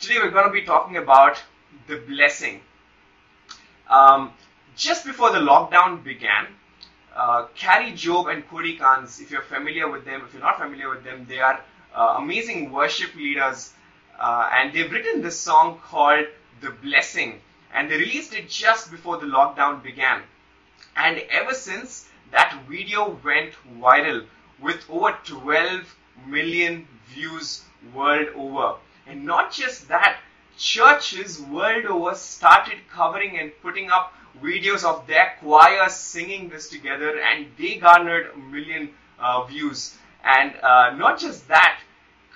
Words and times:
Today 0.00 0.18
we're 0.22 0.30
going 0.30 0.46
to 0.46 0.52
be 0.52 0.62
talking 0.62 0.96
about 0.96 1.42
the 1.88 1.96
blessing. 1.96 2.60
Um, 3.90 4.32
just 4.76 5.04
before 5.04 5.32
the 5.32 5.40
lockdown 5.40 6.04
began, 6.04 6.46
uh, 7.16 7.46
Kari 7.56 7.90
Jobe 7.94 8.32
and 8.32 8.48
Cody 8.48 8.76
Carnes, 8.76 9.18
if 9.18 9.32
you're 9.32 9.42
familiar 9.42 9.90
with 9.90 10.04
them, 10.04 10.22
if 10.24 10.32
you're 10.32 10.42
not 10.42 10.56
familiar 10.56 10.88
with 10.88 11.02
them, 11.02 11.26
they 11.28 11.40
are 11.40 11.60
uh, 11.92 12.14
amazing 12.18 12.70
worship 12.70 13.12
leaders, 13.16 13.72
uh, 14.20 14.48
and 14.52 14.72
they've 14.72 14.90
written 14.92 15.20
this 15.20 15.36
song 15.36 15.80
called 15.84 16.26
The 16.60 16.70
Blessing, 16.70 17.40
and 17.74 17.90
they 17.90 17.96
released 17.96 18.32
it 18.34 18.48
just 18.48 18.92
before 18.92 19.16
the 19.16 19.26
lockdown 19.26 19.82
began. 19.82 20.22
And 20.94 21.18
ever 21.28 21.54
since, 21.54 22.08
that 22.30 22.56
video 22.70 23.18
went 23.24 23.54
viral 23.80 24.26
with 24.62 24.88
over 24.88 25.18
12 25.24 25.96
million 26.24 26.86
views 27.08 27.64
world 27.92 28.28
over. 28.36 28.76
And 29.08 29.24
not 29.24 29.52
just 29.52 29.88
that, 29.88 30.18
churches 30.58 31.40
world 31.40 31.86
over 31.86 32.14
started 32.14 32.78
covering 32.92 33.38
and 33.38 33.52
putting 33.62 33.90
up 33.90 34.12
videos 34.42 34.84
of 34.84 35.06
their 35.06 35.34
choirs 35.40 35.94
singing 35.94 36.48
this 36.48 36.68
together, 36.68 37.18
and 37.18 37.46
they 37.56 37.76
garnered 37.76 38.30
a 38.34 38.38
million 38.38 38.90
uh, 39.18 39.44
views. 39.44 39.96
And 40.24 40.54
uh, 40.62 40.90
not 40.96 41.18
just 41.18 41.48
that, 41.48 41.80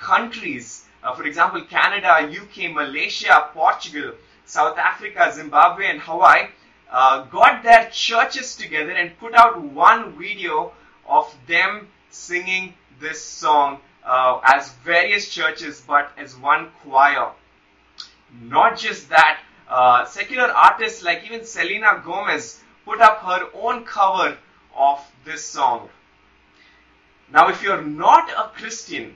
countries, 0.00 0.84
uh, 1.02 1.14
for 1.14 1.24
example, 1.24 1.62
Canada, 1.62 2.26
UK, 2.26 2.72
Malaysia, 2.72 3.50
Portugal, 3.52 4.12
South 4.46 4.78
Africa, 4.78 5.30
Zimbabwe, 5.32 5.86
and 5.86 6.00
Hawaii, 6.00 6.48
uh, 6.90 7.24
got 7.24 7.62
their 7.62 7.90
churches 7.90 8.56
together 8.56 8.92
and 8.92 9.18
put 9.18 9.34
out 9.34 9.60
one 9.60 10.18
video 10.18 10.72
of 11.06 11.34
them 11.46 11.88
singing 12.10 12.74
this 13.00 13.22
song 13.22 13.80
uh, 14.04 14.40
as 14.44 14.72
various 14.84 15.28
churches, 15.28 15.82
but 15.86 16.10
as 16.16 16.36
one 16.36 16.70
choir. 16.82 17.32
Not 18.40 18.78
just 18.78 19.08
that, 19.10 19.40
uh, 19.68 20.04
secular 20.04 20.48
artists 20.48 21.02
like 21.02 21.24
even 21.24 21.44
Selena 21.44 22.02
Gomez 22.04 22.60
put 22.84 23.00
up 23.00 23.18
her 23.18 23.48
own 23.54 23.84
cover 23.84 24.36
of 24.76 25.00
this 25.24 25.44
song. 25.44 25.88
Now, 27.32 27.48
if 27.48 27.62
you're 27.62 27.82
not 27.82 28.30
a 28.30 28.50
Christian, 28.58 29.14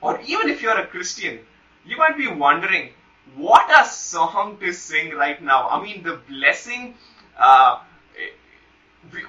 or 0.00 0.20
even 0.22 0.48
if 0.48 0.62
you're 0.62 0.78
a 0.78 0.86
Christian, 0.86 1.40
you 1.84 1.96
might 1.96 2.16
be 2.16 2.26
wondering, 2.26 2.90
what 3.36 3.70
a 3.70 3.88
song 3.88 4.58
to 4.58 4.72
sing 4.72 5.14
right 5.14 5.40
now. 5.42 5.68
I 5.68 5.82
mean, 5.82 6.02
the 6.02 6.20
blessing 6.28 6.94
uh, 7.38 7.80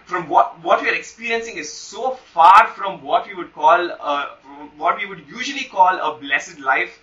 from 0.06 0.30
what 0.30 0.64
what 0.64 0.82
we 0.82 0.90
are 0.90 0.94
experiencing 0.94 1.58
is 1.58 1.72
so 1.72 2.12
far 2.12 2.68
from 2.68 3.02
what 3.02 3.28
we 3.28 3.34
would 3.34 3.54
call 3.54 3.92
uh, 4.00 4.28
what 4.78 4.98
we 4.98 5.06
would 5.06 5.28
usually 5.28 5.64
call 5.64 6.00
a 6.00 6.20
blessed 6.20 6.60
life. 6.60 7.00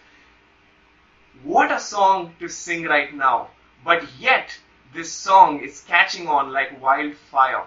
What 1.43 1.73
a 1.73 1.81
song 1.81 2.35
to 2.39 2.49
sing 2.49 2.85
right 2.85 3.15
now! 3.15 3.49
But 3.85 4.05
yet 4.19 4.57
this 4.95 5.13
song 5.13 5.61
is 5.61 5.83
catching 5.83 6.29
on 6.29 6.53
like 6.53 6.81
wildfire. 6.81 7.65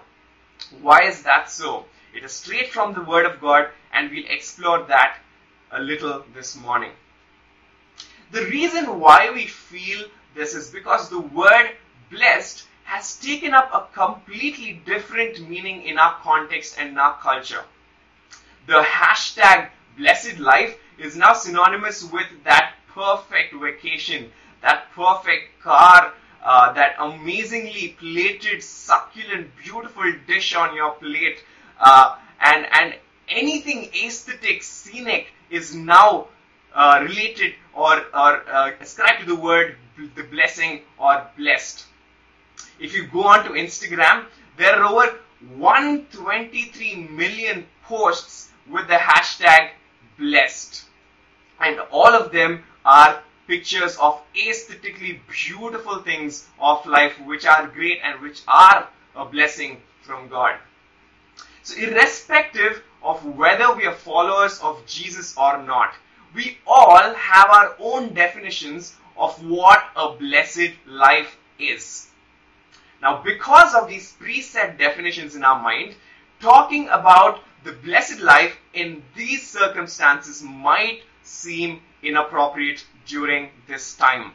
Why 0.80 1.02
is 1.02 1.22
that 1.22 1.50
so? 1.50 1.84
It 2.14 2.24
is 2.24 2.32
straight 2.32 2.70
from 2.72 2.94
the 2.94 3.02
Word 3.02 3.26
of 3.26 3.40
God, 3.40 3.68
and 3.92 4.10
we'll 4.10 4.26
explore 4.28 4.84
that 4.84 5.18
a 5.72 5.80
little 5.80 6.24
this 6.34 6.56
morning. 6.56 6.92
The 8.30 8.44
reason 8.46 9.00
why 9.00 9.30
we 9.30 9.46
feel 9.46 10.06
this 10.34 10.54
is 10.54 10.70
because 10.70 11.08
the 11.08 11.20
word 11.20 11.70
blessed 12.10 12.66
has 12.84 13.16
taken 13.16 13.54
up 13.54 13.70
a 13.74 13.86
completely 13.94 14.80
different 14.86 15.48
meaning 15.48 15.82
in 15.82 15.98
our 15.98 16.14
context 16.22 16.76
and 16.78 16.90
in 16.90 16.98
our 16.98 17.16
culture. 17.18 17.64
The 18.66 18.82
hashtag 18.82 19.68
blessed 19.96 20.38
life 20.38 20.78
is 20.98 21.16
now 21.16 21.32
synonymous 21.32 22.04
with 22.04 22.26
that 22.44 22.74
perfect 22.88 23.54
vacation, 23.54 24.30
that 24.62 24.90
perfect 24.94 25.60
car, 25.62 26.12
uh, 26.44 26.72
that 26.74 26.94
amazingly 26.98 27.96
plated, 27.98 28.62
succulent, 28.62 29.50
beautiful 29.62 30.12
dish 30.26 30.54
on 30.54 30.74
your 30.76 30.92
plate, 30.92 31.42
uh, 31.80 32.16
and 32.40 32.66
and 32.72 32.94
anything 33.28 33.90
aesthetic, 33.94 34.62
scenic 34.62 35.32
is 35.50 35.74
now 35.74 36.28
uh, 36.74 37.00
related 37.02 37.54
or 37.72 37.96
or 38.12 38.48
uh, 38.48 38.72
ascribed 38.80 39.20
to 39.20 39.26
the 39.26 39.34
word 39.34 39.76
the 40.16 40.22
blessing 40.24 40.82
or 40.98 41.26
blessed. 41.36 41.86
If 42.78 42.94
you 42.94 43.06
go 43.06 43.22
on 43.22 43.44
to 43.44 43.50
Instagram, 43.50 44.26
there 44.56 44.76
are 44.76 44.84
over 44.84 45.18
123 45.56 46.94
million 47.08 47.66
posts 47.84 48.50
with 48.68 48.88
the 48.88 48.94
hashtag 48.94 49.70
blessed. 50.18 50.84
And 51.60 51.80
all 51.90 52.14
of 52.14 52.32
them 52.32 52.64
are 52.84 53.22
pictures 53.46 53.96
of 53.98 54.20
aesthetically 54.36 55.20
beautiful 55.30 55.98
things 56.00 56.48
of 56.58 56.84
life 56.86 57.14
which 57.24 57.44
are 57.46 57.66
great 57.68 58.00
and 58.02 58.20
which 58.20 58.42
are 58.48 58.88
a 59.14 59.24
blessing 59.24 59.80
from 60.02 60.28
God. 60.28 60.56
So, 61.62 61.78
irrespective 61.78 62.82
of 63.02 63.24
whether 63.24 63.74
we 63.74 63.86
are 63.86 63.94
followers 63.94 64.58
of 64.60 64.84
Jesus 64.86 65.36
or 65.36 65.62
not, 65.62 65.94
we 66.34 66.58
all 66.66 67.14
have 67.14 67.48
our 67.50 67.76
own 67.78 68.12
definitions 68.12 68.96
of 69.16 69.42
what 69.44 69.84
a 69.96 70.10
blessed 70.12 70.72
life 70.86 71.36
is. 71.58 72.08
Now, 73.04 73.20
because 73.22 73.74
of 73.74 73.86
these 73.86 74.16
preset 74.18 74.78
definitions 74.78 75.36
in 75.36 75.44
our 75.44 75.60
mind, 75.62 75.94
talking 76.40 76.88
about 76.88 77.40
the 77.62 77.72
blessed 77.72 78.20
life 78.20 78.56
in 78.72 79.02
these 79.14 79.46
circumstances 79.46 80.42
might 80.42 81.02
seem 81.22 81.82
inappropriate 82.02 82.86
during 83.04 83.50
this 83.68 83.94
time. 83.94 84.32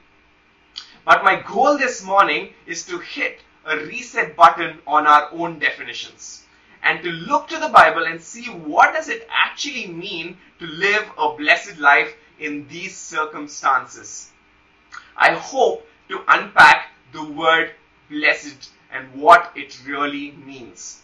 But 1.03 1.23
my 1.23 1.41
goal 1.41 1.79
this 1.79 2.03
morning 2.03 2.53
is 2.67 2.85
to 2.85 2.99
hit 2.99 3.39
a 3.65 3.75
reset 3.75 4.35
button 4.35 4.77
on 4.85 5.07
our 5.07 5.29
own 5.31 5.57
definitions 5.57 6.43
and 6.83 7.01
to 7.01 7.09
look 7.09 7.47
to 7.47 7.57
the 7.57 7.69
Bible 7.69 8.05
and 8.05 8.21
see 8.21 8.51
what 8.51 8.93
does 8.93 9.09
it 9.09 9.27
actually 9.31 9.87
mean 9.87 10.37
to 10.59 10.67
live 10.67 11.09
a 11.17 11.35
blessed 11.35 11.79
life 11.79 12.13
in 12.37 12.67
these 12.67 12.95
circumstances. 12.95 14.29
I 15.17 15.33
hope 15.33 15.87
to 16.09 16.21
unpack 16.27 16.91
the 17.13 17.23
word 17.23 17.71
blessed 18.09 18.71
and 18.91 19.13
what 19.13 19.51
it 19.55 19.79
really 19.85 20.31
means. 20.31 21.01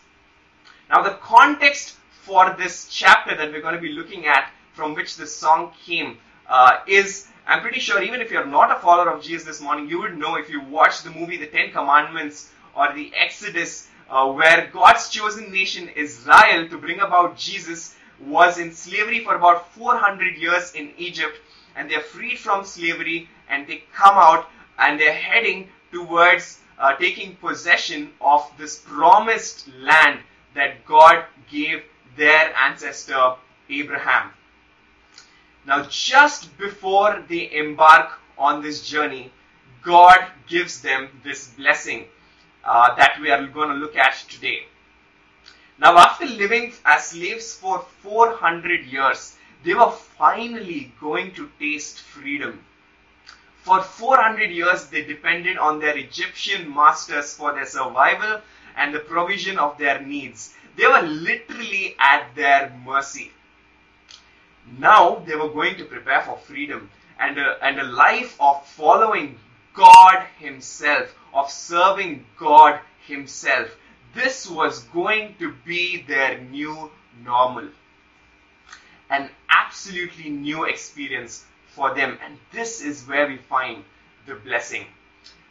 Now 0.90 1.02
the 1.04 1.18
context 1.22 1.96
for 2.12 2.56
this 2.58 2.88
chapter 2.90 3.36
that 3.36 3.52
we're 3.52 3.62
going 3.62 3.76
to 3.76 3.82
be 3.82 3.94
looking 3.94 4.26
at 4.26 4.52
from 4.74 4.94
which 4.94 5.16
this 5.18 5.36
song 5.36 5.72
came 5.86 6.18
uh, 6.48 6.80
is 6.88 7.28
I'm 7.48 7.62
pretty 7.62 7.80
sure 7.80 8.02
even 8.02 8.22
if 8.22 8.32
you're 8.32 8.46
not 8.46 8.76
a 8.76 8.80
follower 8.80 9.12
of 9.12 9.22
Jesus 9.22 9.46
this 9.46 9.62
morning, 9.62 9.88
you 9.88 10.00
would 10.00 10.18
know 10.18 10.36
if 10.36 10.50
you 10.50 10.62
watched 10.62 11.04
the 11.04 11.12
movie 11.12 11.38
The 11.38 11.46
Ten 11.46 11.72
Commandments 11.72 12.50
or 12.76 12.92
the 12.94 13.12
Exodus, 13.16 13.88
uh, 14.10 14.32
where 14.32 14.68
God's 14.74 15.10
chosen 15.10 15.52
nation, 15.52 15.90
Israel, 15.96 16.68
to 16.70 16.78
bring 16.78 17.02
about 17.02 17.38
Jesus, 17.38 17.96
was 18.20 18.58
in 18.58 18.74
slavery 18.74 19.24
for 19.24 19.36
about 19.36 19.72
400 19.74 20.38
years 20.38 20.74
in 20.74 20.92
Egypt, 20.98 21.38
and 21.76 21.90
they're 21.90 22.02
freed 22.02 22.40
from 22.40 22.66
slavery, 22.66 23.30
and 23.48 23.68
they 23.68 23.84
come 23.94 24.18
out 24.18 24.50
and 24.80 25.00
they're 25.00 25.14
heading 25.14 25.70
towards 25.92 26.60
uh, 26.80 26.96
taking 26.96 27.36
possession 27.38 28.12
of 28.22 28.52
this 28.58 28.80
promised 28.80 29.68
land 29.80 30.20
that 30.54 30.86
God 30.86 31.26
gave 31.50 31.84
their 32.18 32.56
ancestor 32.58 33.36
Abraham. 33.70 34.32
Now, 35.66 35.84
just 35.90 36.58
before 36.58 37.24
they 37.28 37.52
embark 37.54 38.20
on 38.38 38.62
this 38.62 38.88
journey, 38.88 39.32
God 39.82 40.28
gives 40.48 40.82
them 40.82 41.10
this 41.24 41.48
blessing 41.50 42.06
uh, 42.64 42.96
that 42.96 43.20
we 43.22 43.32
are 43.32 43.46
going 43.48 43.70
to 43.70 43.76
look 43.76 43.96
at 43.96 44.16
today. 44.30 44.64
Now, 45.78 45.98
after 45.98 46.26
living 46.26 46.74
as 46.86 47.08
slaves 47.08 47.54
for 47.54 47.80
400 48.02 48.86
years, 48.86 49.38
they 49.64 49.74
were 49.74 49.92
finally 49.92 50.94
going 51.02 51.34
to 51.34 51.50
taste 51.60 52.00
freedom. 52.00 52.64
For 53.66 53.82
400 53.82 54.52
years, 54.52 54.86
they 54.90 55.04
depended 55.04 55.58
on 55.58 55.80
their 55.80 55.98
Egyptian 55.98 56.72
masters 56.72 57.34
for 57.34 57.52
their 57.52 57.66
survival 57.66 58.40
and 58.78 58.94
the 58.94 59.00
provision 59.00 59.58
of 59.58 59.80
their 59.80 60.00
needs. 60.00 60.54
They 60.78 60.86
were 60.86 61.02
literally 61.02 61.96
at 62.00 62.36
their 62.36 62.80
mercy. 62.86 63.32
Now 64.78 65.16
they 65.26 65.36
were 65.36 65.50
going 65.50 65.78
to 65.78 65.86
prepare 65.86 66.22
for 66.22 66.38
freedom 66.38 66.92
and 67.18 67.40
a, 67.40 67.58
and 67.66 67.80
a 67.80 67.86
life 67.86 68.40
of 68.40 68.68
following 68.68 69.40
God 69.74 70.28
Himself, 70.38 71.16
of 71.34 71.50
serving 71.50 72.24
God 72.38 72.80
Himself. 73.08 73.76
This 74.14 74.48
was 74.48 74.84
going 74.94 75.38
to 75.40 75.54
be 75.66 76.04
their 76.04 76.40
new 76.40 76.92
normal. 77.24 77.70
An 79.10 79.32
absolutely 79.50 80.30
new 80.30 80.66
experience 80.66 81.46
for 81.76 81.94
them. 81.94 82.18
And 82.24 82.38
this 82.52 82.82
is 82.82 83.08
where 83.08 83.28
we 83.28 83.38
find 83.38 83.84
the 84.26 84.36
blessing. 84.36 84.86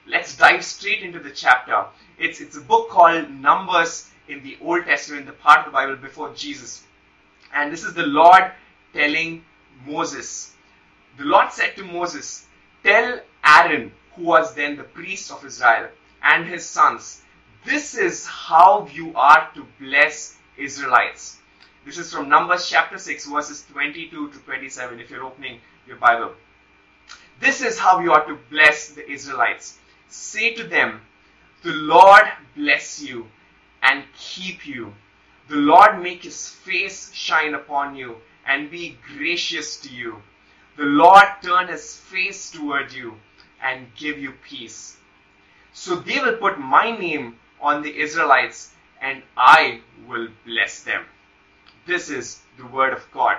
Let's 0.06 0.36
dive 0.36 0.64
straight 0.64 1.02
into 1.02 1.20
the 1.20 1.30
chapter. 1.30 1.84
It's, 2.18 2.40
it's 2.40 2.56
a 2.56 2.60
book 2.60 2.88
called 2.88 3.30
Numbers 3.30 4.10
in 4.28 4.42
the 4.42 4.56
Old 4.62 4.84
Testament, 4.84 5.26
the 5.26 5.32
part 5.32 5.60
of 5.60 5.66
the 5.66 5.70
Bible 5.70 5.96
before 5.96 6.32
Jesus. 6.34 6.82
And 7.54 7.72
this 7.72 7.84
is 7.84 7.94
the 7.94 8.06
Lord 8.06 8.50
telling 8.92 9.44
Moses. 9.86 10.54
The 11.18 11.24
Lord 11.24 11.52
said 11.52 11.76
to 11.76 11.84
Moses, 11.84 12.46
Tell 12.82 13.20
Aaron, 13.44 13.92
who 14.16 14.24
was 14.24 14.54
then 14.54 14.76
the 14.76 14.82
priest 14.82 15.30
of 15.30 15.44
Israel, 15.44 15.88
and 16.22 16.46
his 16.46 16.64
sons, 16.64 17.22
this 17.64 17.94
is 17.94 18.26
how 18.26 18.86
you 18.92 19.12
are 19.14 19.50
to 19.54 19.66
bless 19.80 20.36
Israelites. 20.56 21.38
This 21.84 21.98
is 21.98 22.12
from 22.12 22.28
Numbers 22.28 22.68
chapter 22.68 22.98
6, 22.98 23.26
verses 23.26 23.64
22 23.72 24.30
to 24.30 24.38
27, 24.38 25.00
if 25.00 25.10
you're 25.10 25.24
opening 25.24 25.60
your 25.86 25.96
Bible. 25.96 26.32
This 27.40 27.62
is 27.62 27.78
how 27.78 28.00
you 28.00 28.12
are 28.12 28.24
to 28.26 28.38
bless 28.50 28.88
the 28.88 29.08
Israelites. 29.10 29.78
Say 30.08 30.54
to 30.54 30.64
them, 30.64 31.00
The 31.62 31.72
Lord 31.72 32.24
bless 32.54 33.02
you 33.02 33.28
and 33.82 34.04
keep 34.16 34.66
you. 34.66 34.94
The 35.48 35.56
Lord 35.56 36.02
make 36.02 36.22
his 36.22 36.48
face 36.48 37.12
shine 37.12 37.54
upon 37.54 37.96
you 37.96 38.16
and 38.46 38.70
be 38.70 38.96
gracious 39.16 39.76
to 39.78 39.90
you. 39.90 40.22
The 40.76 40.84
Lord 40.84 41.24
turn 41.42 41.68
his 41.68 41.96
face 41.96 42.50
toward 42.50 42.92
you 42.92 43.18
and 43.62 43.94
give 43.94 44.18
you 44.18 44.32
peace. 44.42 44.96
So 45.72 45.96
they 45.96 46.18
will 46.20 46.36
put 46.36 46.58
my 46.58 46.96
name 46.96 47.38
on 47.60 47.82
the 47.82 47.98
Israelites 48.00 48.72
and 49.00 49.22
I 49.36 49.80
will 50.06 50.28
bless 50.46 50.82
them. 50.82 51.04
This 51.86 52.10
is 52.10 52.40
the 52.56 52.66
word 52.66 52.92
of 52.92 53.06
God. 53.12 53.36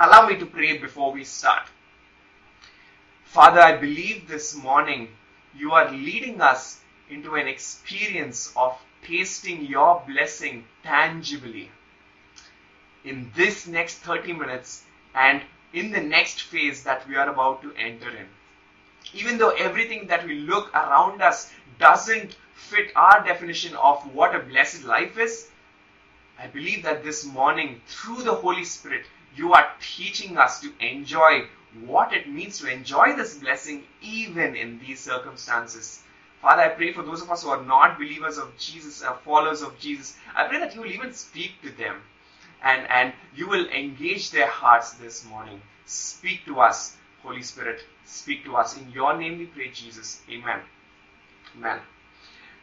Allow 0.00 0.28
me 0.28 0.36
to 0.36 0.46
pray 0.46 0.78
before 0.78 1.10
we 1.10 1.24
start. 1.24 1.64
Father, 3.24 3.60
I 3.60 3.76
believe 3.76 4.28
this 4.28 4.54
morning 4.54 5.08
you 5.56 5.72
are 5.72 5.90
leading 5.90 6.40
us 6.40 6.78
into 7.10 7.34
an 7.34 7.48
experience 7.48 8.52
of 8.54 8.78
tasting 9.02 9.64
your 9.64 10.04
blessing 10.06 10.66
tangibly. 10.84 11.72
In 13.04 13.32
this 13.34 13.66
next 13.66 13.96
30 13.96 14.34
minutes 14.34 14.84
and 15.16 15.42
in 15.72 15.90
the 15.90 16.00
next 16.00 16.42
phase 16.42 16.84
that 16.84 17.08
we 17.08 17.16
are 17.16 17.28
about 17.28 17.60
to 17.62 17.74
enter 17.74 18.10
in. 18.10 18.26
Even 19.14 19.36
though 19.36 19.50
everything 19.50 20.06
that 20.06 20.24
we 20.24 20.34
look 20.34 20.72
around 20.74 21.22
us 21.22 21.50
doesn't 21.80 22.36
fit 22.54 22.92
our 22.94 23.24
definition 23.24 23.74
of 23.74 24.14
what 24.14 24.32
a 24.32 24.38
blessed 24.38 24.84
life 24.84 25.18
is, 25.18 25.48
I 26.38 26.46
believe 26.46 26.84
that 26.84 27.02
this 27.02 27.24
morning, 27.24 27.80
through 27.88 28.22
the 28.22 28.34
Holy 28.34 28.64
Spirit, 28.64 29.04
you 29.36 29.52
are 29.52 29.68
teaching 29.80 30.36
us 30.36 30.60
to 30.60 30.72
enjoy 30.80 31.46
what 31.84 32.12
it 32.12 32.28
means 32.28 32.58
to 32.58 32.70
enjoy 32.70 33.14
this 33.14 33.38
blessing 33.38 33.84
even 34.02 34.56
in 34.56 34.78
these 34.80 35.00
circumstances. 35.00 36.02
Father, 36.40 36.62
I 36.62 36.68
pray 36.68 36.92
for 36.92 37.02
those 37.02 37.22
of 37.22 37.30
us 37.30 37.42
who 37.42 37.50
are 37.50 37.62
not 37.62 37.98
believers 37.98 38.38
of 38.38 38.56
Jesus, 38.56 39.02
uh, 39.02 39.14
followers 39.24 39.62
of 39.62 39.78
Jesus. 39.78 40.16
I 40.36 40.46
pray 40.46 40.58
that 40.60 40.74
you 40.74 40.82
will 40.82 40.90
even 40.90 41.12
speak 41.12 41.60
to 41.62 41.70
them 41.70 42.00
and, 42.62 42.86
and 42.90 43.12
you 43.34 43.48
will 43.48 43.66
engage 43.68 44.30
their 44.30 44.46
hearts 44.46 44.92
this 44.94 45.24
morning. 45.24 45.60
Speak 45.86 46.44
to 46.46 46.60
us, 46.60 46.96
Holy 47.22 47.42
Spirit. 47.42 47.84
Speak 48.04 48.44
to 48.44 48.56
us. 48.56 48.76
In 48.76 48.90
your 48.92 49.16
name 49.16 49.38
we 49.38 49.46
pray, 49.46 49.70
Jesus. 49.70 50.20
Amen. 50.30 50.60
Amen. 51.56 51.80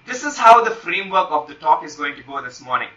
This 0.06 0.23
is 0.23 0.38
how 0.38 0.63
the 0.63 0.71
framework 0.71 1.31
of 1.31 1.47
the 1.47 1.56
talk 1.56 1.83
is 1.83 1.95
going 1.95 2.15
to 2.15 2.23
go 2.23 2.41
this 2.41 2.62
morning. 2.62 2.89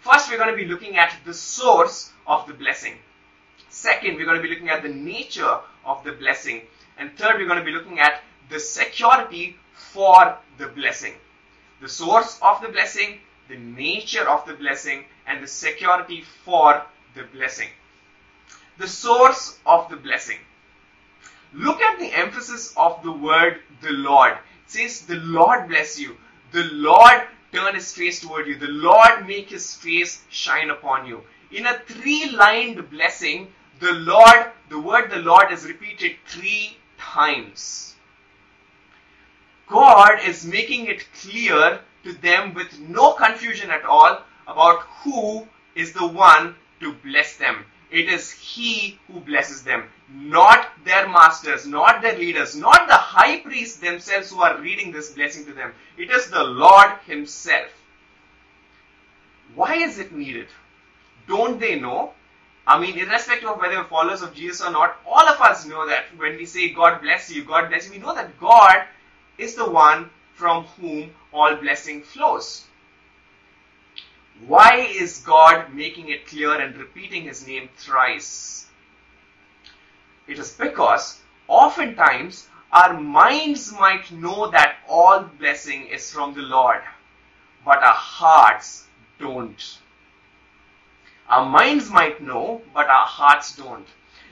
First, 0.00 0.30
we're 0.30 0.38
going 0.38 0.50
to 0.50 0.56
be 0.56 0.68
looking 0.68 0.96
at 0.96 1.14
the 1.24 1.34
source 1.34 2.12
of 2.26 2.46
the 2.46 2.54
blessing. 2.54 2.94
Second, 3.74 4.16
we're 4.16 4.24
going 4.24 4.36
to 4.36 4.42
be 4.42 4.48
looking 4.48 4.70
at 4.70 4.84
the 4.84 4.88
nature 4.88 5.58
of 5.84 6.04
the 6.04 6.12
blessing. 6.12 6.62
And 6.96 7.10
third, 7.18 7.38
we're 7.38 7.48
going 7.48 7.58
to 7.58 7.64
be 7.64 7.72
looking 7.72 7.98
at 7.98 8.22
the 8.48 8.60
security 8.60 9.56
for 9.72 10.38
the 10.58 10.68
blessing. 10.68 11.14
The 11.80 11.88
source 11.88 12.38
of 12.40 12.62
the 12.62 12.68
blessing, 12.68 13.18
the 13.48 13.56
nature 13.56 14.28
of 14.28 14.46
the 14.46 14.54
blessing, 14.54 15.06
and 15.26 15.42
the 15.42 15.48
security 15.48 16.22
for 16.44 16.84
the 17.16 17.24
blessing. 17.24 17.68
The 18.78 18.86
source 18.86 19.58
of 19.66 19.90
the 19.90 19.96
blessing. 19.96 20.38
Look 21.52 21.82
at 21.82 21.98
the 21.98 22.12
emphasis 22.12 22.72
of 22.76 23.02
the 23.02 23.12
word 23.12 23.60
the 23.82 23.90
Lord. 23.90 24.34
It 24.34 24.70
says, 24.70 25.00
The 25.00 25.16
Lord 25.16 25.68
bless 25.68 25.98
you. 25.98 26.16
The 26.52 26.62
Lord 26.72 27.22
turn 27.52 27.74
his 27.74 27.92
face 27.92 28.20
toward 28.20 28.46
you. 28.46 28.54
The 28.54 28.68
Lord 28.68 29.26
make 29.26 29.50
his 29.50 29.74
face 29.74 30.22
shine 30.30 30.70
upon 30.70 31.08
you. 31.08 31.22
In 31.50 31.66
a 31.66 31.80
three 31.80 32.30
lined 32.30 32.88
blessing, 32.88 33.52
the 33.84 33.92
Lord, 33.92 34.50
the 34.70 34.80
word 34.80 35.10
the 35.10 35.18
Lord 35.18 35.52
is 35.52 35.66
repeated 35.66 36.16
three 36.26 36.78
times. 36.98 37.94
God 39.66 40.20
is 40.24 40.46
making 40.46 40.86
it 40.86 41.04
clear 41.20 41.80
to 42.04 42.12
them 42.14 42.54
with 42.54 42.78
no 42.80 43.12
confusion 43.12 43.70
at 43.70 43.84
all 43.84 44.22
about 44.46 44.80
who 45.02 45.46
is 45.74 45.92
the 45.92 46.06
one 46.06 46.54
to 46.80 46.94
bless 47.04 47.36
them. 47.36 47.66
It 47.90 48.08
is 48.08 48.30
He 48.30 48.98
who 49.06 49.20
blesses 49.20 49.62
them, 49.62 49.84
not 50.08 50.66
their 50.84 51.06
masters, 51.06 51.66
not 51.66 52.00
their 52.00 52.18
leaders, 52.18 52.56
not 52.56 52.88
the 52.88 52.94
high 52.94 53.40
priests 53.40 53.78
themselves 53.78 54.30
who 54.30 54.40
are 54.40 54.60
reading 54.60 54.92
this 54.92 55.12
blessing 55.12 55.44
to 55.44 55.52
them. 55.52 55.72
It 55.98 56.10
is 56.10 56.30
the 56.30 56.42
Lord 56.42 56.90
Himself. 57.06 57.70
Why 59.54 59.74
is 59.76 59.98
it 59.98 60.12
needed? 60.12 60.48
Don't 61.28 61.60
they 61.60 61.78
know? 61.78 62.14
I 62.66 62.78
mean, 62.80 62.98
irrespective 62.98 63.48
of 63.48 63.60
whether 63.60 63.76
we're 63.76 63.84
followers 63.84 64.22
of 64.22 64.34
Jesus 64.34 64.66
or 64.66 64.70
not, 64.70 64.96
all 65.06 65.28
of 65.28 65.40
us 65.40 65.66
know 65.66 65.86
that 65.86 66.04
when 66.16 66.36
we 66.36 66.46
say 66.46 66.70
God 66.70 67.02
bless 67.02 67.30
you, 67.30 67.44
God 67.44 67.68
bless 67.68 67.86
you, 67.86 67.92
we 67.92 67.98
know 67.98 68.14
that 68.14 68.40
God 68.40 68.84
is 69.36 69.54
the 69.54 69.70
one 69.70 70.08
from 70.34 70.64
whom 70.80 71.10
all 71.32 71.56
blessing 71.56 72.02
flows. 72.02 72.64
Why 74.46 74.80
is 74.80 75.18
God 75.20 75.74
making 75.74 76.08
it 76.08 76.26
clear 76.26 76.54
and 76.60 76.76
repeating 76.76 77.24
his 77.24 77.46
name 77.46 77.68
thrice? 77.76 78.66
It 80.26 80.38
is 80.38 80.52
because 80.52 81.20
oftentimes 81.48 82.48
our 82.72 82.98
minds 82.98 83.72
might 83.72 84.10
know 84.10 84.50
that 84.50 84.76
all 84.88 85.20
blessing 85.38 85.86
is 85.86 86.10
from 86.10 86.34
the 86.34 86.42
Lord, 86.42 86.82
but 87.64 87.78
our 87.82 87.94
hearts 87.94 88.86
don't. 89.18 89.78
Our 91.28 91.48
minds 91.48 91.90
might 91.90 92.22
know, 92.22 92.60
but 92.74 92.86
our 92.86 93.06
hearts 93.06 93.56
don't. 93.56 93.86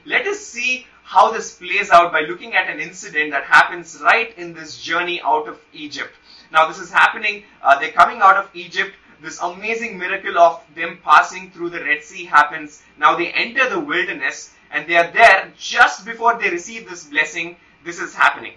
Let 0.05 0.27
us 0.27 0.41
see 0.41 0.87
how 1.05 1.33
this 1.33 1.55
plays 1.55 1.91
out 1.91 2.13
by 2.13 2.21
looking 2.21 2.55
at 2.55 2.69
an 2.69 2.81
incident 2.81 3.31
that 3.31 3.45
happens 3.45 4.01
right 4.03 4.37
in 4.37 4.53
this 4.53 4.81
journey 4.81 5.21
out 5.23 5.49
of 5.49 5.61
Egypt. 5.73 6.15
Now, 6.51 6.69
this 6.69 6.79
is 6.79 6.91
happening, 6.93 7.45
uh, 7.63 7.79
they're 7.79 7.93
coming 7.93 8.21
out 8.21 8.37
of 8.37 8.51
Egypt. 8.55 8.95
This 9.23 9.41
amazing 9.41 9.99
miracle 9.99 10.39
of 10.39 10.63
them 10.75 10.99
passing 11.05 11.51
through 11.51 11.71
the 11.71 11.83
Red 11.83 12.03
Sea 12.03 12.25
happens. 12.25 12.83
Now, 12.99 13.17
they 13.17 13.29
enter 13.33 13.69
the 13.71 13.81
wilderness 13.81 14.53
and 14.71 14.89
they 14.89 14.97
are 14.97 15.11
there 15.13 15.53
just 15.57 16.05
before 16.05 16.39
they 16.39 16.51
receive 16.51 16.89
this 16.89 17.05
blessing. 17.05 17.57
This 17.85 18.01
is 18.01 18.15
happening. 18.15 18.55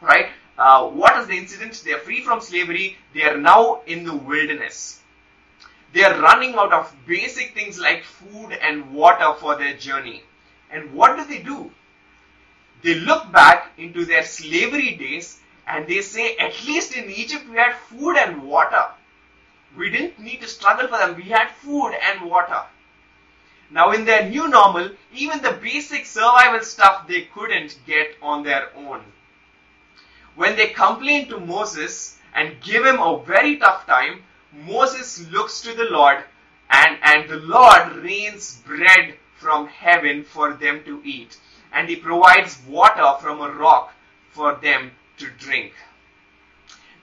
Right? 0.00 0.28
Uh, 0.58 0.88
what 0.88 1.16
is 1.18 1.28
the 1.28 1.36
incident? 1.36 1.82
They 1.84 1.92
are 1.92 1.98
free 1.98 2.22
from 2.22 2.40
slavery. 2.40 2.96
They 3.14 3.22
are 3.22 3.36
now 3.36 3.82
in 3.86 4.04
the 4.04 4.14
wilderness. 4.16 5.00
They 5.94 6.02
are 6.02 6.20
running 6.20 6.56
out 6.56 6.72
of 6.72 6.92
basic 7.06 7.54
things 7.54 7.78
like 7.78 8.02
food 8.02 8.50
and 8.50 8.92
water 8.92 9.32
for 9.38 9.56
their 9.56 9.76
journey. 9.76 10.24
And 10.68 10.92
what 10.92 11.16
do 11.16 11.24
they 11.24 11.38
do? 11.38 11.70
They 12.82 12.96
look 12.96 13.30
back 13.30 13.70
into 13.78 14.04
their 14.04 14.24
slavery 14.24 14.96
days 14.96 15.38
and 15.68 15.86
they 15.86 16.00
say, 16.00 16.36
at 16.36 16.64
least 16.66 16.96
in 16.96 17.08
Egypt 17.08 17.48
we 17.48 17.56
had 17.56 17.76
food 17.76 18.16
and 18.16 18.42
water. 18.42 18.86
We 19.76 19.88
didn't 19.88 20.18
need 20.18 20.40
to 20.40 20.48
struggle 20.48 20.88
for 20.88 20.98
them. 20.98 21.14
We 21.14 21.30
had 21.30 21.50
food 21.62 21.92
and 22.02 22.28
water. 22.28 22.62
Now, 23.70 23.92
in 23.92 24.04
their 24.04 24.28
new 24.28 24.48
normal, 24.48 24.90
even 25.12 25.42
the 25.42 25.52
basic 25.52 26.06
survival 26.06 26.60
stuff 26.62 27.06
they 27.06 27.22
couldn't 27.22 27.78
get 27.86 28.16
on 28.20 28.42
their 28.42 28.68
own. 28.76 29.00
When 30.34 30.56
they 30.56 30.68
complain 30.68 31.28
to 31.28 31.38
Moses 31.38 32.18
and 32.34 32.60
give 32.60 32.84
him 32.84 32.98
a 32.98 33.22
very 33.24 33.56
tough 33.58 33.86
time, 33.86 34.24
Moses 34.54 35.28
looks 35.30 35.60
to 35.62 35.74
the 35.74 35.84
Lord 35.84 36.22
and, 36.70 36.98
and 37.02 37.28
the 37.28 37.36
Lord 37.36 37.96
rains 37.96 38.62
bread 38.66 39.14
from 39.36 39.66
heaven 39.66 40.24
for 40.24 40.54
them 40.54 40.82
to 40.84 41.02
eat. 41.04 41.38
And 41.72 41.88
he 41.88 41.96
provides 41.96 42.60
water 42.68 43.14
from 43.20 43.40
a 43.40 43.50
rock 43.50 43.92
for 44.30 44.54
them 44.54 44.92
to 45.18 45.28
drink. 45.38 45.72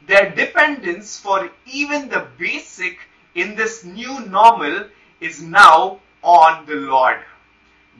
Their 0.07 0.31
dependence 0.31 1.19
for 1.19 1.49
even 1.65 2.09
the 2.09 2.27
basic 2.37 2.99
in 3.35 3.55
this 3.55 3.83
new 3.83 4.25
normal 4.25 4.85
is 5.19 5.41
now 5.41 5.99
on 6.23 6.65
the 6.65 6.75
Lord, 6.75 7.19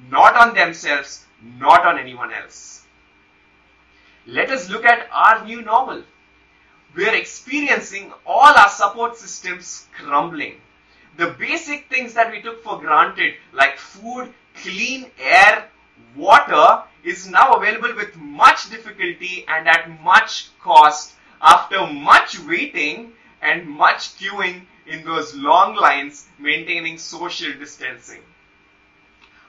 not 0.09 0.35
on 0.35 0.55
themselves, 0.55 1.25
not 1.59 1.85
on 1.85 1.99
anyone 1.99 2.33
else. 2.33 2.85
Let 4.25 4.49
us 4.49 4.69
look 4.69 4.85
at 4.85 5.07
our 5.11 5.45
new 5.45 5.61
normal. 5.61 6.03
We 6.95 7.07
are 7.07 7.15
experiencing 7.15 8.11
all 8.25 8.53
our 8.53 8.69
support 8.69 9.17
systems 9.17 9.87
crumbling. 9.97 10.59
The 11.17 11.35
basic 11.39 11.89
things 11.89 12.13
that 12.13 12.31
we 12.31 12.41
took 12.41 12.63
for 12.63 12.79
granted, 12.79 13.35
like 13.53 13.77
food, 13.77 14.33
clean 14.55 15.11
air, 15.19 15.69
water, 16.15 16.83
is 17.03 17.27
now 17.27 17.53
available 17.53 17.95
with 17.95 18.15
much 18.17 18.69
difficulty 18.69 19.45
and 19.47 19.67
at 19.67 20.01
much 20.01 20.49
cost 20.59 21.13
after 21.41 21.87
much 21.87 22.39
waiting 22.39 23.13
and 23.41 23.67
much 23.67 24.17
queuing 24.17 24.65
in 24.85 25.05
those 25.05 25.33
long 25.35 25.75
lines 25.75 26.27
maintaining 26.39 26.97
social 26.97 27.53
distancing. 27.53 28.21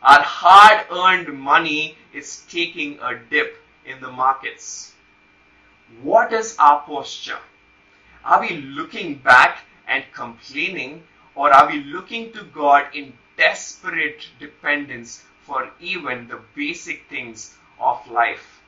Our 0.03 0.23
hard 0.23 0.87
earned 0.91 1.39
money 1.39 1.97
is 2.13 2.43
taking 2.49 2.99
a 3.01 3.17
dip. 3.19 3.59
in 3.85 4.01
the 4.01 4.11
markets. 4.11 4.92
What 6.01 6.33
is 6.33 6.57
our 6.59 6.81
posture? 6.81 7.39
Are 8.25 8.41
we 8.41 8.57
looking 8.57 9.17
back 9.17 9.65
and 9.87 10.05
complaining, 10.15 11.05
or 11.35 11.53
are 11.53 11.69
we 11.71 11.85
looking 11.85 12.33
to 12.33 12.45
God 12.45 12.87
in 12.95 13.13
desperate 13.37 14.27
dependence 14.41 15.23
for 15.43 15.71
even 15.81 16.29
the 16.29 16.41
basic 16.55 17.09
things 17.09 17.57
of 17.79 18.11
life? 18.11 18.63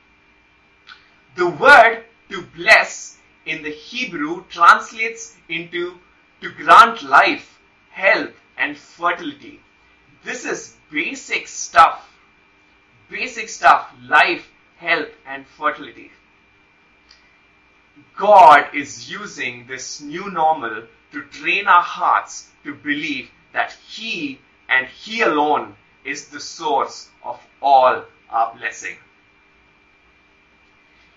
The 1.35 1.49
word 1.49 2.03
to 2.29 2.43
bless 2.43 3.17
in 3.45 3.63
the 3.63 3.71
Hebrew 3.71 4.45
translates 4.49 5.35
into 5.49 5.99
to 6.41 6.51
grant 6.51 7.01
life, 7.03 7.59
health, 7.89 8.33
and 8.57 8.77
fertility. 8.77 9.61
This 10.23 10.45
is 10.45 10.75
basic 10.91 11.47
stuff. 11.47 12.07
Basic 13.09 13.49
stuff, 13.49 13.91
life, 14.07 14.49
health, 14.77 15.09
and 15.25 15.45
fertility. 15.47 16.11
God 18.15 18.73
is 18.73 19.09
using 19.09 19.67
this 19.67 20.01
new 20.01 20.29
normal 20.31 20.83
to 21.11 21.21
train 21.23 21.67
our 21.67 21.81
hearts 21.81 22.49
to 22.63 22.73
believe 22.73 23.29
that 23.53 23.73
He 23.87 24.39
and 24.69 24.87
He 24.87 25.21
alone 25.21 25.75
is 26.03 26.27
the 26.27 26.39
source 26.39 27.09
of 27.23 27.39
all 27.61 28.03
our 28.29 28.55
blessing. 28.55 28.95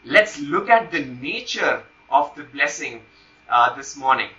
Let's 0.04 0.38
look 0.38 0.70
at 0.70 0.90
the 0.90 1.04
nature 1.04 1.82
of 2.10 2.34
the 2.34 2.44
blessing 2.44 3.02
uh, 3.48 3.76
this 3.76 3.96
morning. 3.96 4.30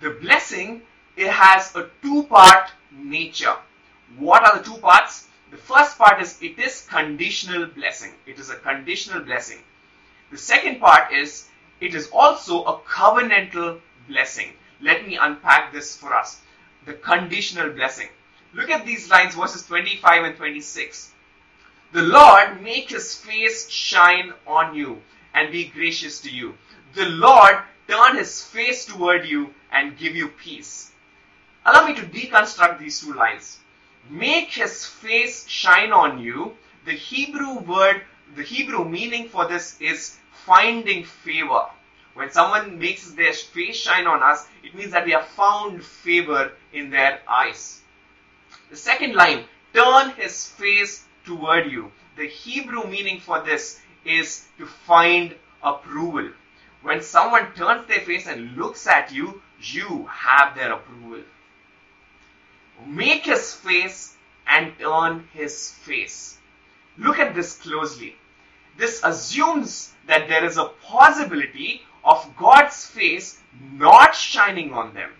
The 0.00 0.10
blessing 0.10 0.82
it 1.18 1.30
has 1.30 1.74
a 1.74 1.90
two-part 2.00 2.70
nature. 2.92 3.56
What 4.18 4.44
are 4.44 4.58
the 4.58 4.64
two 4.64 4.76
parts? 4.76 5.26
The 5.50 5.56
first 5.56 5.98
part 5.98 6.22
is 6.22 6.40
it 6.40 6.58
is 6.60 6.86
conditional 6.88 7.66
blessing. 7.66 8.12
It 8.24 8.38
is 8.38 8.50
a 8.50 8.56
conditional 8.56 9.24
blessing. 9.24 9.58
The 10.30 10.38
second 10.38 10.78
part 10.78 11.12
is 11.12 11.47
it 11.80 11.94
is 11.94 12.08
also 12.12 12.64
a 12.64 12.78
covenantal 12.80 13.80
blessing. 14.08 14.52
Let 14.80 15.06
me 15.06 15.16
unpack 15.16 15.72
this 15.72 15.96
for 15.96 16.14
us. 16.14 16.40
The 16.86 16.94
conditional 16.94 17.70
blessing. 17.70 18.08
Look 18.54 18.70
at 18.70 18.86
these 18.86 19.10
lines, 19.10 19.34
verses 19.34 19.66
25 19.66 20.24
and 20.24 20.36
26. 20.36 21.12
The 21.92 22.02
Lord 22.02 22.62
make 22.62 22.90
his 22.90 23.14
face 23.14 23.68
shine 23.70 24.32
on 24.46 24.74
you 24.74 25.02
and 25.34 25.52
be 25.52 25.66
gracious 25.66 26.20
to 26.20 26.30
you. 26.30 26.56
The 26.94 27.06
Lord 27.06 27.58
turn 27.86 28.16
his 28.16 28.42
face 28.42 28.84
toward 28.84 29.26
you 29.26 29.54
and 29.72 29.96
give 29.96 30.16
you 30.16 30.28
peace. 30.28 30.92
Allow 31.64 31.86
me 31.86 31.94
to 31.94 32.02
deconstruct 32.02 32.78
these 32.78 33.00
two 33.00 33.12
lines. 33.14 33.58
Make 34.10 34.50
his 34.50 34.86
face 34.86 35.46
shine 35.48 35.92
on 35.92 36.18
you. 36.18 36.56
The 36.84 36.92
Hebrew 36.92 37.58
word, 37.60 38.02
the 38.36 38.42
Hebrew 38.42 38.84
meaning 38.84 39.28
for 39.28 39.46
this 39.46 39.78
is 39.80 40.16
finding 40.48 41.04
favor. 41.04 41.66
When 42.14 42.30
someone 42.30 42.78
makes 42.78 43.12
their 43.12 43.34
face 43.34 43.76
shine 43.76 44.06
on 44.06 44.22
us, 44.22 44.48
it 44.64 44.74
means 44.74 44.92
that 44.92 45.04
we 45.04 45.12
have 45.12 45.26
found 45.26 45.84
favor 45.84 46.52
in 46.72 46.88
their 46.90 47.20
eyes. 47.28 47.82
The 48.70 48.76
second 48.76 49.14
line, 49.14 49.44
turn 49.74 50.10
his 50.12 50.48
face 50.48 51.04
toward 51.26 51.70
you. 51.70 51.92
The 52.16 52.26
Hebrew 52.26 52.84
meaning 52.86 53.20
for 53.20 53.42
this 53.42 53.80
is 54.06 54.46
to 54.56 54.66
find 54.66 55.34
approval. 55.62 56.30
When 56.80 57.02
someone 57.02 57.52
turns 57.52 57.86
their 57.86 58.00
face 58.00 58.26
and 58.26 58.56
looks 58.56 58.86
at 58.86 59.12
you, 59.12 59.42
you 59.60 60.08
have 60.10 60.54
their 60.54 60.72
approval. 60.72 61.24
Make 62.86 63.26
his 63.26 63.52
face 63.52 64.16
and 64.46 64.72
turn 64.78 65.28
his 65.34 65.72
face. 65.72 66.38
Look 66.96 67.18
at 67.18 67.34
this 67.34 67.58
closely. 67.58 68.16
This 68.78 69.02
assumes 69.02 69.92
that 70.06 70.28
there 70.28 70.44
is 70.44 70.56
a 70.56 70.70
possibility 70.84 71.82
of 72.04 72.34
God's 72.36 72.86
face 72.86 73.38
not 73.72 74.14
shining 74.14 74.72
on 74.72 74.94
them. 74.94 75.10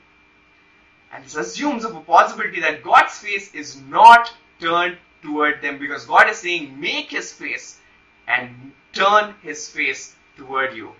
And 1.12 1.24
this 1.24 1.34
assumes 1.34 1.84
of 1.84 1.96
a 1.96 2.00
possibility 2.00 2.60
that 2.60 2.84
God's 2.84 3.18
face 3.18 3.52
is 3.54 3.80
not 3.82 4.32
turned 4.60 4.96
toward 5.22 5.60
them 5.60 5.78
because 5.78 6.06
God 6.06 6.30
is 6.30 6.38
saying, 6.38 6.80
make 6.80 7.10
his 7.10 7.32
face 7.32 7.80
and 8.28 8.72
turn 8.92 9.34
his 9.42 9.68
face 9.68 10.14
toward 10.36 10.76
you. 10.76 10.92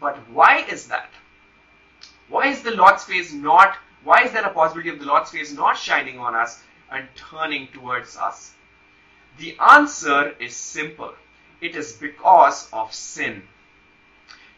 But 0.00 0.18
why 0.30 0.66
is 0.70 0.88
that? 0.88 1.10
Why 2.28 2.48
is 2.48 2.62
the 2.62 2.72
Lord's 2.72 3.04
face 3.04 3.32
not, 3.32 3.76
why 4.04 4.24
is 4.24 4.32
there 4.32 4.44
a 4.44 4.52
possibility 4.52 4.90
of 4.90 4.98
the 4.98 5.06
Lord's 5.06 5.30
face 5.30 5.52
not 5.52 5.78
shining 5.78 6.18
on 6.18 6.34
us 6.34 6.62
and 6.90 7.08
turning 7.16 7.68
towards 7.68 8.16
us? 8.18 8.52
The 9.38 9.56
answer 9.58 10.34
is 10.38 10.54
simple. 10.54 11.14
It 11.60 11.76
is 11.76 11.92
because 11.92 12.68
of 12.72 12.94
sin. 12.94 13.42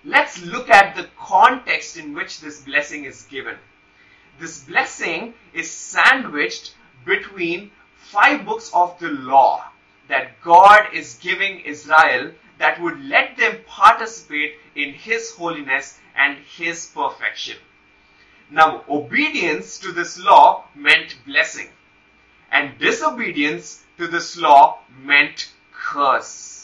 Let's 0.05 0.43
look 0.43 0.69
at 0.71 0.97
the 0.97 1.09
context 1.19 1.97
in 1.97 2.15
which 2.15 2.41
this 2.41 2.63
blessing 2.63 3.05
is 3.05 3.23
given. 3.23 3.57
This 4.39 4.65
blessing 4.65 5.35
is 5.53 5.71
sandwiched 5.71 6.75
between 7.05 7.71
five 7.97 8.45
books 8.45 8.71
of 8.75 8.99
the 8.99 9.09
law 9.09 9.65
that 10.09 10.41
God 10.43 10.93
is 10.93 11.19
giving 11.23 11.61
Israel 11.61 12.33
that 12.59 12.81
would 12.81 13.03
let 13.05 13.37
them 13.37 13.59
participate 13.67 14.55
in 14.75 14.93
His 14.93 15.33
holiness 15.33 15.99
and 16.17 16.39
His 16.39 16.87
perfection. 16.87 17.57
Now, 18.51 18.85
obedience 18.89 19.79
to 19.79 19.93
this 19.93 20.19
law 20.19 20.65
meant 20.75 21.17
blessing, 21.25 21.71
and 22.51 22.79
disobedience 22.79 23.83
to 23.97 24.07
this 24.07 24.37
law 24.37 24.81
meant 25.03 25.51
curse. 25.73 26.62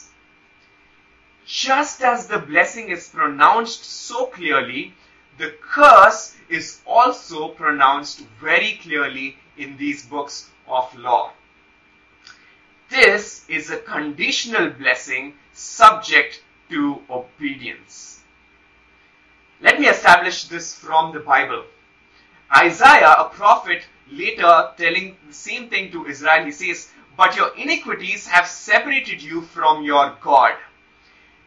Just 1.48 2.02
as 2.02 2.26
the 2.26 2.40
blessing 2.40 2.90
is 2.90 3.08
pronounced 3.08 3.82
so 3.82 4.26
clearly, 4.26 4.92
the 5.38 5.54
curse 5.62 6.36
is 6.50 6.82
also 6.86 7.48
pronounced 7.48 8.20
very 8.38 8.74
clearly 8.82 9.38
in 9.56 9.78
these 9.78 10.04
books 10.04 10.50
of 10.66 10.94
law. 10.94 11.32
This 12.90 13.48
is 13.48 13.70
a 13.70 13.78
conditional 13.78 14.68
blessing 14.68 15.38
subject 15.54 16.42
to 16.68 17.02
obedience. 17.08 18.20
Let 19.62 19.80
me 19.80 19.86
establish 19.88 20.44
this 20.44 20.74
from 20.74 21.14
the 21.14 21.20
Bible. 21.20 21.64
Isaiah, 22.54 23.14
a 23.20 23.30
prophet, 23.30 23.84
later 24.10 24.72
telling 24.76 25.16
the 25.26 25.32
same 25.32 25.70
thing 25.70 25.92
to 25.92 26.06
Israel, 26.06 26.44
he 26.44 26.52
says, 26.52 26.90
But 27.16 27.36
your 27.36 27.56
iniquities 27.56 28.26
have 28.26 28.46
separated 28.46 29.22
you 29.22 29.40
from 29.40 29.82
your 29.82 30.14
God. 30.20 30.54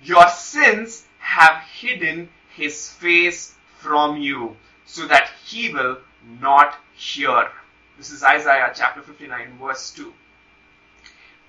Your 0.03 0.27
sins 0.29 1.05
have 1.20 1.62
hidden 1.62 2.29
his 2.55 2.89
face 2.89 3.53
from 3.77 4.17
you, 4.17 4.58
so 4.86 5.08
that 5.08 5.29
he 5.46 5.72
will 5.72 6.00
not 6.39 6.75
hear. 6.96 7.50
This 8.00 8.10
is 8.10 8.24
Isaiah 8.24 8.74
chapter 8.75 9.03
59, 9.03 9.60
verse 9.60 9.91
2. 9.91 10.12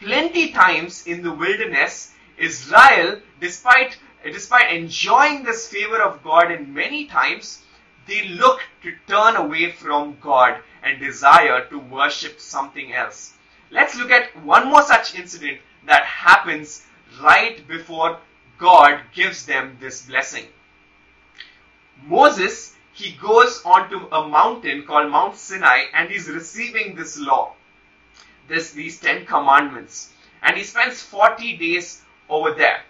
Plenty 0.01 0.53
times 0.53 1.07
in 1.07 1.23
the 1.23 1.33
wilderness, 1.33 2.13
Israel, 2.37 3.21
despite, 3.41 3.99
despite 4.23 4.71
enjoying 4.71 5.45
this 5.45 5.69
favor 5.69 6.03
of 6.03 6.23
God 6.23 6.51
in 6.53 6.75
many 6.75 7.07
times, 7.07 7.63
they 8.07 8.29
look 8.29 8.61
to 8.83 8.95
turn 9.07 9.37
away 9.37 9.71
from 9.71 10.19
God 10.21 10.61
and 10.83 11.01
desire 11.01 11.65
to 11.67 11.79
worship 11.79 12.39
something 12.39 12.93
else. 12.93 13.33
Let's 13.71 13.97
look 13.97 14.11
at 14.11 14.37
one 14.45 14.69
more 14.69 14.83
such 14.83 15.15
incident 15.15 15.61
that 15.87 16.05
happens 16.05 16.85
right 17.23 17.67
before 17.67 18.19
God 18.63 19.01
gives 19.13 19.45
them 19.45 19.77
this 19.81 20.07
blessing. 20.07 20.47
Moses, 22.07 22.77
he 22.93 23.11
goes 23.21 23.61
onto 23.65 24.07
a 24.13 24.29
mountain 24.29 24.85
called 24.87 25.11
Mount 25.11 25.35
Sinai 25.35 25.87
and 25.93 26.09
he's 26.09 26.29
receiving 26.29 26.95
this 26.95 27.19
law, 27.19 27.55
this, 28.47 28.71
these 28.71 29.01
10 29.01 29.27
commandments. 29.27 30.13
And 30.43 30.57
he 30.57 30.63
spends 30.63 31.03
40 31.03 31.57
days 31.57 32.03
over 32.29 32.53
there. 32.53 32.83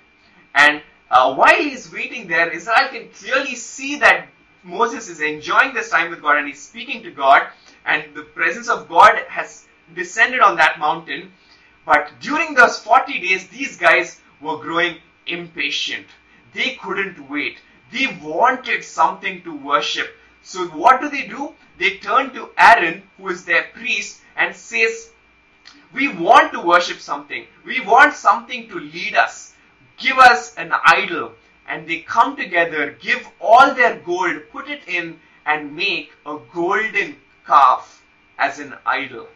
And 0.55 0.83
uh, 1.11 1.35
while 1.35 1.57
he's 1.57 1.91
waiting 1.91 2.29
there, 2.29 2.51
Israel 2.51 2.89
can 2.91 3.09
clearly 3.09 3.55
see 3.55 3.99
that 4.01 4.29
Moses 4.63 5.09
is 5.09 5.23
enjoying 5.23 5.73
this 5.73 5.89
time 5.89 6.11
with 6.11 6.21
God 6.21 6.37
and 6.37 6.47
he's 6.47 6.61
speaking 6.61 7.03
to 7.05 7.11
God, 7.11 7.47
and 7.87 8.15
the 8.15 8.23
presence 8.23 8.69
of 8.69 8.89
God 8.89 9.17
has 9.29 9.67
descended 9.95 10.41
on 10.41 10.57
that 10.57 10.79
mountain. 10.79 11.33
But 11.87 12.13
during 12.21 12.55
those 12.55 12.79
40 12.79 13.21
days, 13.21 13.49
these 13.49 13.77
guys 13.79 14.21
were 14.41 14.59
growing 14.59 14.99
impatient. 15.27 16.07
They 16.55 16.75
couldn't 16.83 17.29
wait. 17.31 17.59
They 17.93 18.19
wanted 18.23 18.85
something 18.85 19.43
to 19.43 19.57
worship. 19.57 20.09
So 20.43 20.67
what 20.69 21.01
do 21.01 21.09
they 21.09 21.27
do? 21.27 21.55
They 21.79 21.99
turn 21.99 22.33
to 22.35 22.51
Aaron, 22.59 23.03
who 23.17 23.29
is 23.29 23.45
their 23.45 23.65
priest, 23.75 24.21
and 24.37 24.55
says, 24.55 25.11
we 25.93 26.09
want 26.09 26.53
to 26.53 26.61
worship 26.61 27.01
something. 27.01 27.47
We 27.65 27.81
want 27.81 28.15
something 28.15 28.69
to 28.69 28.79
lead 28.79 29.15
us. 29.15 29.55
Give 29.99 30.19
us 30.19 30.55
an 30.57 30.73
idol. 30.87 31.33
And 31.69 31.87
they 31.87 32.01
come 32.01 32.37
together, 32.37 32.97
give 33.01 33.27
all 33.41 33.75
their 33.75 33.97
gold, 34.01 34.43
put 34.51 34.69
it 34.69 34.83
in, 34.89 35.21
and 35.47 35.77
make 35.77 36.13
a 36.27 36.39
golden 36.53 37.17
calf 37.47 38.03
as 38.39 38.59
an 38.59 38.75
idol. 38.85 39.29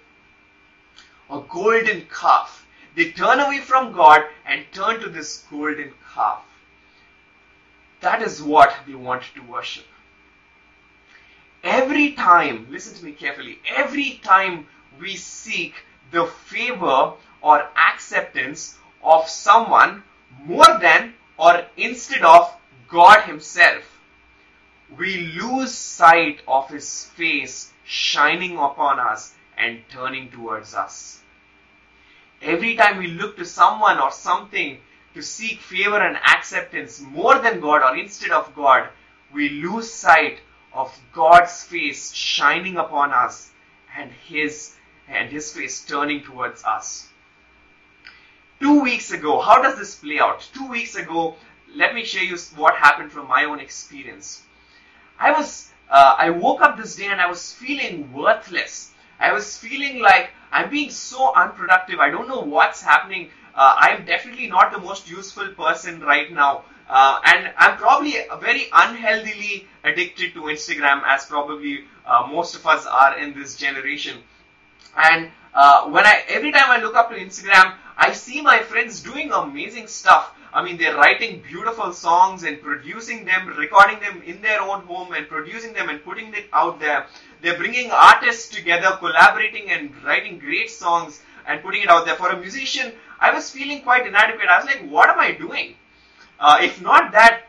A 1.30 1.40
golden 1.48 2.02
calf. 2.02 2.65
They 2.96 3.12
turn 3.12 3.40
away 3.40 3.60
from 3.60 3.92
God 3.92 4.24
and 4.46 4.64
turn 4.72 5.00
to 5.00 5.10
this 5.10 5.44
golden 5.50 5.92
calf. 6.14 6.42
That 8.00 8.22
is 8.22 8.42
what 8.42 8.74
they 8.86 8.94
want 8.94 9.22
to 9.34 9.42
worship. 9.42 9.84
Every 11.62 12.12
time, 12.12 12.68
listen 12.70 12.94
to 12.94 13.04
me 13.04 13.12
carefully, 13.12 13.58
every 13.66 14.20
time 14.24 14.66
we 14.98 15.14
seek 15.16 15.74
the 16.10 16.26
favor 16.26 17.12
or 17.42 17.68
acceptance 17.76 18.78
of 19.02 19.28
someone 19.28 20.02
more 20.44 20.78
than 20.80 21.12
or 21.36 21.66
instead 21.76 22.22
of 22.22 22.56
God 22.88 23.24
Himself, 23.24 24.00
we 24.96 25.32
lose 25.38 25.74
sight 25.74 26.40
of 26.48 26.70
His 26.70 27.04
face 27.16 27.72
shining 27.84 28.56
upon 28.56 29.00
us 29.00 29.34
and 29.58 29.82
turning 29.90 30.30
towards 30.30 30.74
us. 30.74 31.20
Every 32.42 32.76
time 32.76 32.98
we 32.98 33.08
look 33.08 33.36
to 33.38 33.44
someone 33.44 33.98
or 33.98 34.10
something 34.10 34.78
to 35.14 35.22
seek 35.22 35.60
favor 35.60 35.98
and 35.98 36.16
acceptance 36.16 37.00
more 37.00 37.38
than 37.38 37.60
God 37.60 37.82
or 37.82 37.96
instead 37.96 38.30
of 38.30 38.54
God, 38.54 38.88
we 39.32 39.48
lose 39.48 39.92
sight 39.92 40.40
of 40.72 40.96
God's 41.12 41.62
face 41.62 42.12
shining 42.12 42.76
upon 42.76 43.12
us 43.12 43.50
and 43.96 44.10
His 44.12 44.76
and 45.08 45.30
His 45.30 45.52
face 45.52 45.84
turning 45.84 46.22
towards 46.22 46.64
us. 46.64 47.08
Two 48.60 48.82
weeks 48.82 49.10
ago, 49.10 49.40
how 49.40 49.62
does 49.62 49.78
this 49.78 49.96
play 49.96 50.18
out? 50.18 50.48
Two 50.52 50.68
weeks 50.68 50.96
ago, 50.96 51.36
let 51.74 51.94
me 51.94 52.04
share 52.04 52.24
you 52.24 52.36
what 52.56 52.74
happened 52.74 53.12
from 53.12 53.28
my 53.28 53.44
own 53.44 53.60
experience. 53.60 54.42
I 55.18 55.32
was, 55.32 55.70
uh, 55.90 56.16
I 56.18 56.30
woke 56.30 56.60
up 56.62 56.76
this 56.76 56.96
day 56.96 57.06
and 57.06 57.20
I 57.20 57.28
was 57.28 57.52
feeling 57.52 58.12
worthless. 58.12 58.92
I 59.18 59.32
was 59.32 59.56
feeling 59.56 60.00
like 60.00 60.30
I'm 60.52 60.70
being 60.70 60.90
so 60.90 61.32
unproductive. 61.34 61.98
I 62.00 62.10
don't 62.10 62.28
know 62.28 62.40
what's 62.40 62.82
happening. 62.82 63.30
Uh, 63.54 63.74
I'm 63.78 64.04
definitely 64.04 64.46
not 64.48 64.72
the 64.72 64.78
most 64.78 65.08
useful 65.10 65.48
person 65.48 66.00
right 66.00 66.32
now. 66.32 66.64
Uh, 66.88 67.20
and 67.24 67.52
I'm 67.58 67.76
probably 67.76 68.14
very 68.40 68.66
unhealthily 68.72 69.66
addicted 69.82 70.34
to 70.34 70.42
Instagram, 70.42 71.02
as 71.06 71.24
probably 71.24 71.84
uh, 72.06 72.28
most 72.30 72.54
of 72.54 72.66
us 72.66 72.86
are 72.86 73.18
in 73.18 73.34
this 73.34 73.56
generation. 73.56 74.18
And 74.96 75.30
uh, 75.54 75.88
when 75.88 76.06
I 76.06 76.22
every 76.28 76.52
time 76.52 76.70
I 76.70 76.78
look 76.80 76.94
up 76.94 77.10
to 77.10 77.16
Instagram, 77.16 77.74
I 77.96 78.12
see 78.12 78.40
my 78.40 78.60
friends 78.60 79.00
doing 79.00 79.32
amazing 79.32 79.88
stuff. 79.88 80.32
I 80.56 80.64
mean, 80.64 80.78
they're 80.78 80.96
writing 80.96 81.42
beautiful 81.46 81.92
songs 81.92 82.42
and 82.42 82.62
producing 82.62 83.26
them, 83.26 83.48
recording 83.58 84.00
them 84.00 84.22
in 84.22 84.40
their 84.40 84.62
own 84.62 84.80
home 84.84 85.12
and 85.12 85.28
producing 85.28 85.74
them 85.74 85.90
and 85.90 86.02
putting 86.02 86.32
it 86.32 86.46
out 86.50 86.80
there. 86.80 87.04
They're 87.42 87.58
bringing 87.58 87.90
artists 87.90 88.48
together, 88.48 88.96
collaborating 88.96 89.70
and 89.70 89.90
writing 90.02 90.38
great 90.38 90.70
songs 90.70 91.20
and 91.46 91.60
putting 91.60 91.82
it 91.82 91.90
out 91.90 92.06
there. 92.06 92.14
For 92.14 92.30
a 92.30 92.40
musician, 92.40 92.92
I 93.20 93.34
was 93.34 93.50
feeling 93.50 93.82
quite 93.82 94.06
inadequate. 94.06 94.48
I 94.48 94.56
was 94.56 94.64
like, 94.64 94.88
what 94.88 95.10
am 95.10 95.20
I 95.20 95.32
doing? 95.32 95.74
Uh, 96.40 96.60
if 96.62 96.80
not 96.80 97.12
that, 97.12 97.42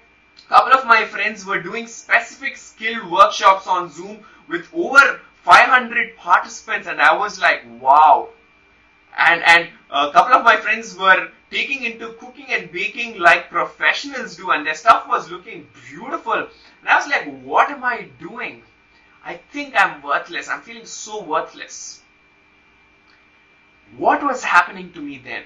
a 0.45 0.49
couple 0.49 0.73
of 0.73 0.85
my 0.85 1.05
friends 1.05 1.45
were 1.45 1.61
doing 1.61 1.87
specific 1.87 2.57
skill 2.57 3.09
workshops 3.09 3.67
on 3.67 3.89
Zoom 3.89 4.19
with 4.49 4.67
over 4.73 5.21
500 5.45 6.17
participants, 6.17 6.89
and 6.89 7.01
I 7.01 7.15
was 7.15 7.39
like, 7.39 7.63
wow. 7.79 8.27
And 9.17 9.41
and 9.43 9.69
a 9.89 10.11
couple 10.11 10.35
of 10.35 10.43
my 10.43 10.57
friends 10.57 10.95
were 10.95 11.29
taking 11.49 11.83
into 11.83 12.13
cooking 12.13 12.47
and 12.49 12.71
baking 12.71 13.19
like 13.19 13.49
professionals 13.49 14.35
do, 14.35 14.51
and 14.51 14.65
their 14.65 14.75
stuff 14.75 15.07
was 15.07 15.31
looking 15.31 15.67
beautiful. 15.89 16.33
And 16.33 16.87
I 16.87 16.95
was 16.95 17.07
like, 17.07 17.41
what 17.41 17.71
am 17.71 17.83
I 17.83 18.09
doing? 18.19 18.63
I 19.25 19.35
think 19.51 19.73
I'm 19.75 20.01
worthless. 20.01 20.47
I'm 20.47 20.61
feeling 20.61 20.85
so 20.85 21.23
worthless. 21.23 22.01
What 23.97 24.23
was 24.23 24.43
happening 24.43 24.91
to 24.93 25.01
me 25.01 25.17
then? 25.23 25.43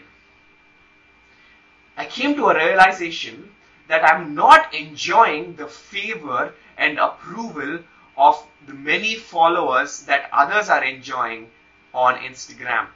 I 1.96 2.06
came 2.06 2.36
to 2.36 2.48
a 2.48 2.56
realization 2.56 3.52
that 3.88 4.04
I'm 4.04 4.36
not 4.36 4.74
enjoying 4.74 5.56
the 5.56 5.68
favor 5.68 6.54
and 6.78 6.98
approval 6.98 7.80
of 8.18 8.44
the 8.66 8.74
many 8.74 9.16
followers 9.16 10.04
that 10.04 10.30
others 10.32 10.70
are 10.70 10.84
enjoying 10.84 11.50
on 11.94 12.16
Instagram. 12.16 12.88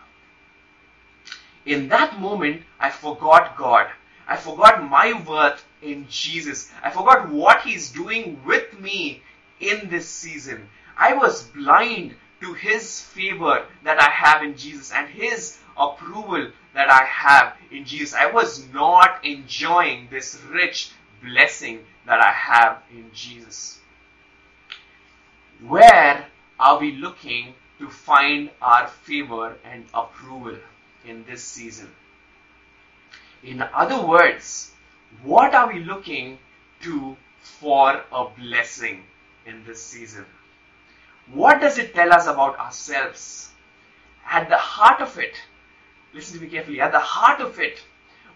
In 1.66 1.88
that 1.90 2.20
moment, 2.20 2.62
I 2.80 2.92
forgot 2.92 3.58
God. 3.58 3.88
I 4.28 4.36
forgot 4.38 4.88
my 4.88 5.14
worth 5.28 5.66
in 5.82 6.08
Jesus. 6.10 6.72
I 6.84 6.92
forgot 6.92 7.30
what 7.30 7.62
He's 7.62 7.92
doing 7.92 8.40
with 8.46 8.80
me 8.80 9.24
in 9.60 9.90
this 9.90 10.08
season. 10.08 10.70
I 10.98 11.14
was 11.14 11.44
blind 11.44 12.16
to 12.42 12.54
His 12.54 13.02
favor 13.02 13.66
that 13.84 14.00
I 14.00 14.10
have 14.10 14.44
in 14.44 14.56
Jesus 14.56 14.92
and 14.92 15.10
His 15.10 15.58
approval 15.78 16.52
that 16.74 16.90
I 16.90 17.04
have 17.06 17.56
in 17.72 17.86
Jesus. 17.86 18.14
I 18.14 18.32
was 18.32 18.68
not 18.72 19.24
enjoying 19.24 20.08
this 20.10 20.40
rich 20.52 20.92
blessing 21.24 21.80
that 22.06 22.20
I 22.20 22.32
have 22.32 22.84
in 22.92 23.10
Jesus. 23.14 23.80
Where 25.66 26.26
are 26.60 26.80
we 26.80 26.92
looking 26.92 27.56
to 27.80 27.90
find 27.90 28.52
our 28.62 28.88
favor 28.88 29.56
and 29.64 29.86
approval 29.94 30.58
in 31.08 31.24
this 31.26 31.44
season? 31.44 31.90
In 33.44 33.62
other 33.62 34.06
words, 34.06 34.72
what 35.24 35.54
are 35.54 35.72
we 35.72 35.80
looking 35.80 36.40
to 36.82 37.16
for 37.42 38.04
a 38.12 38.26
blessing 38.38 39.04
in 39.46 39.64
this 39.66 39.82
season? 39.82 40.26
What 41.32 41.62
does 41.62 41.78
it 41.78 41.94
tell 41.94 42.12
us 42.14 42.28
about 42.28 42.58
ourselves? 42.60 43.52
At 44.28 44.50
the 44.50 44.58
heart 44.58 45.02
of 45.02 45.18
it, 45.20 45.36
listen 46.14 46.38
to 46.38 46.44
me 46.44 46.50
carefully, 46.50 46.82
at 46.82 46.92
the 46.92 47.00
heart 47.00 47.42
of 47.42 47.60
it, 47.60 47.84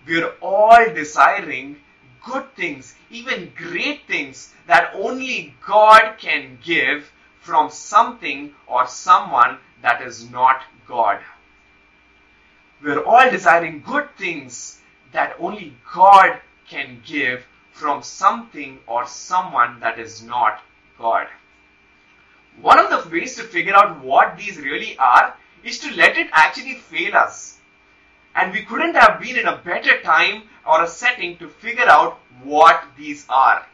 we're 0.05 0.34
all 0.41 0.86
desiring 0.93 1.77
good 2.23 2.53
things, 2.55 2.95
even 3.10 3.51
great 3.55 4.05
things 4.08 4.53
that 4.67 4.91
only 4.93 5.55
God 5.65 6.17
can 6.17 6.60
give 6.63 7.12
from 7.39 7.69
something 7.69 8.53
or 8.67 8.88
someone 8.88 9.58
that 9.82 10.01
is 10.01 10.29
not 10.29 10.63
God. 10.88 11.19
We're 12.81 13.03
all 13.03 13.29
desiring 13.29 13.83
good 13.85 14.07
things 14.17 14.79
that 15.11 15.35
only 15.39 15.73
God 15.93 16.39
can 16.69 17.01
give 17.05 17.45
from 17.73 18.03
something 18.03 18.79
or 18.87 19.05
someone 19.05 19.79
that 19.81 19.99
is 19.99 20.21
not 20.23 20.61
God. 20.97 21.27
One 22.61 22.79
of 22.79 22.89
the 22.89 23.09
ways 23.09 23.35
to 23.35 23.43
figure 23.43 23.75
out 23.75 24.03
what 24.03 24.37
these 24.37 24.57
really 24.57 24.97
are 24.97 25.35
is 25.63 25.79
to 25.79 25.93
let 25.95 26.17
it 26.17 26.27
actually 26.31 26.75
fail 26.75 27.15
us. 27.15 27.57
And 28.35 28.53
we 28.53 28.63
couldn't 28.63 28.95
have 28.95 29.19
been 29.19 29.37
in 29.37 29.47
a 29.47 29.57
better 29.57 30.01
time 30.01 30.43
or 30.65 30.83
a 30.83 30.87
setting 30.87 31.37
to 31.37 31.47
figure 31.47 31.89
out 31.89 32.19
what 32.43 32.83
these 32.97 33.25
are. 33.27 33.65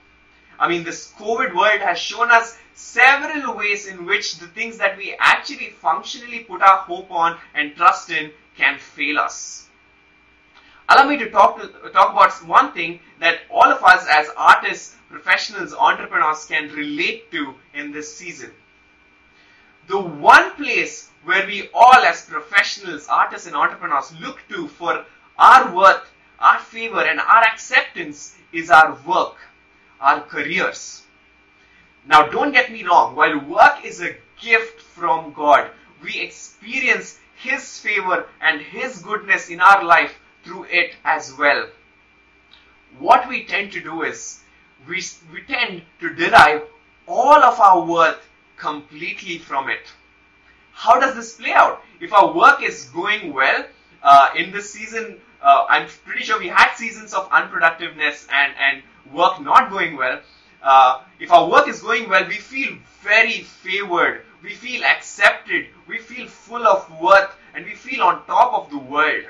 I 0.58 0.70
mean, 0.70 0.84
this 0.84 1.12
COVID 1.20 1.54
world 1.56 1.82
has 1.82 2.00
shown 2.00 2.32
us 2.32 2.58
several 2.74 3.56
ways 3.56 3.88
in 3.88 4.06
which 4.06 4.38
the 4.38 4.48
things 4.48 4.78
that 4.78 4.98
we 4.98 5.16
actually 5.20 5.72
functionally 5.82 6.40
put 6.40 6.62
our 6.62 6.78
hope 6.78 7.12
on 7.12 7.38
and 7.54 7.76
trust 7.76 8.10
in 8.10 8.32
can 8.58 8.80
fail 8.80 9.20
us. 9.20 9.68
Allow 10.88 11.10
me 11.10 11.18
to 11.18 11.30
talk, 11.30 11.60
to, 11.60 11.90
talk 11.90 12.12
about 12.14 12.32
one 12.48 12.72
thing 12.74 13.00
that 13.20 13.40
all 13.50 13.72
of 13.72 13.84
us 13.84 14.06
as 14.10 14.30
artists, 14.38 14.96
professionals, 15.10 15.74
entrepreneurs 15.74 16.46
can 16.46 16.70
relate 16.70 17.32
to 17.32 17.56
in 17.74 17.92
this 17.92 18.16
season. 18.16 18.52
The 19.88 20.00
one 20.00 20.52
place 20.52 21.10
where 21.24 21.46
we 21.48 21.70
all 21.74 21.96
as 21.96 22.26
professionals, 22.26 23.08
artists 23.08 23.48
and 23.48 23.56
entrepreneurs 23.56 24.14
look 24.22 24.40
to 24.50 24.68
for 24.68 25.06
our 25.40 25.76
worth, 25.76 26.12
our 26.40 26.60
favor 26.60 27.02
and 27.02 27.20
our 27.20 27.44
acceptance 27.44 28.36
is 28.54 28.70
our 28.70 28.98
work, 29.08 29.38
our 30.00 30.22
careers. 30.22 31.04
Now 32.06 32.28
don't 32.28 32.52
get 32.52 32.72
me 32.72 32.84
wrong, 32.84 33.16
while 33.16 33.40
work 33.40 33.84
is 33.84 34.02
a 34.02 34.16
gift 34.40 34.82
from 34.82 35.34
God, 35.34 35.72
we 36.04 36.20
experience 36.20 37.20
His 37.36 37.80
favor 37.80 38.26
and 38.42 38.62
His 38.62 39.02
goodness 39.02 39.50
in 39.50 39.60
our 39.60 39.84
life 39.84 40.16
through 40.44 40.66
it 40.66 40.96
as 41.04 41.34
well. 41.38 41.68
What 43.00 43.28
we 43.28 43.46
tend 43.46 43.72
to 43.74 43.82
do 43.82 44.04
is, 44.04 44.42
we, 44.88 45.02
we 45.34 45.42
tend 45.42 45.82
to 46.00 46.14
derive 46.14 46.64
all 47.08 47.44
of 47.44 47.60
our 47.60 47.86
worth 47.86 48.28
completely 48.58 49.38
from 49.38 49.70
it. 49.70 49.92
How 50.74 51.00
does 51.00 51.16
this 51.16 51.34
play 51.36 51.52
out? 51.52 51.82
If 52.00 52.14
our 52.14 52.34
work 52.34 52.62
is 52.62 52.86
going 52.86 53.34
well, 53.34 53.66
uh, 54.04 54.30
in 54.36 54.52
this 54.52 54.72
season, 54.72 55.20
uh, 55.42 55.66
I'm 55.70 55.88
pretty 56.06 56.24
sure 56.24 56.40
we 56.40 56.48
had 56.48 56.76
seasons 56.76 57.14
of 57.14 57.30
unproductiveness 57.30 58.28
and, 58.32 58.54
and 58.60 58.84
work 59.14 59.42
not 59.42 59.70
going 59.70 59.98
well. 59.98 60.20
Uh, 60.62 61.02
if 61.20 61.32
our 61.32 61.50
work 61.50 61.68
is 61.68 61.82
going 61.82 62.10
well, 62.10 62.28
we 62.28 62.36
feel 62.36 62.78
very 63.02 63.42
favored. 63.42 64.25
We 64.46 64.54
feel 64.54 64.84
accepted. 64.84 65.70
We 65.88 65.98
feel 65.98 66.28
full 66.28 66.68
of 66.68 67.02
worth 67.02 67.32
and 67.56 67.66
we 67.66 67.74
feel 67.74 68.04
on 68.04 68.28
top 68.28 68.54
of 68.54 68.70
the 68.70 68.78
world. 68.78 69.26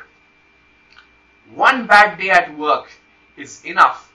One 1.54 1.88
bad 1.88 2.20
day 2.20 2.32
at 2.32 2.58
work 2.58 2.92
is 3.38 3.64
enough 3.64 4.12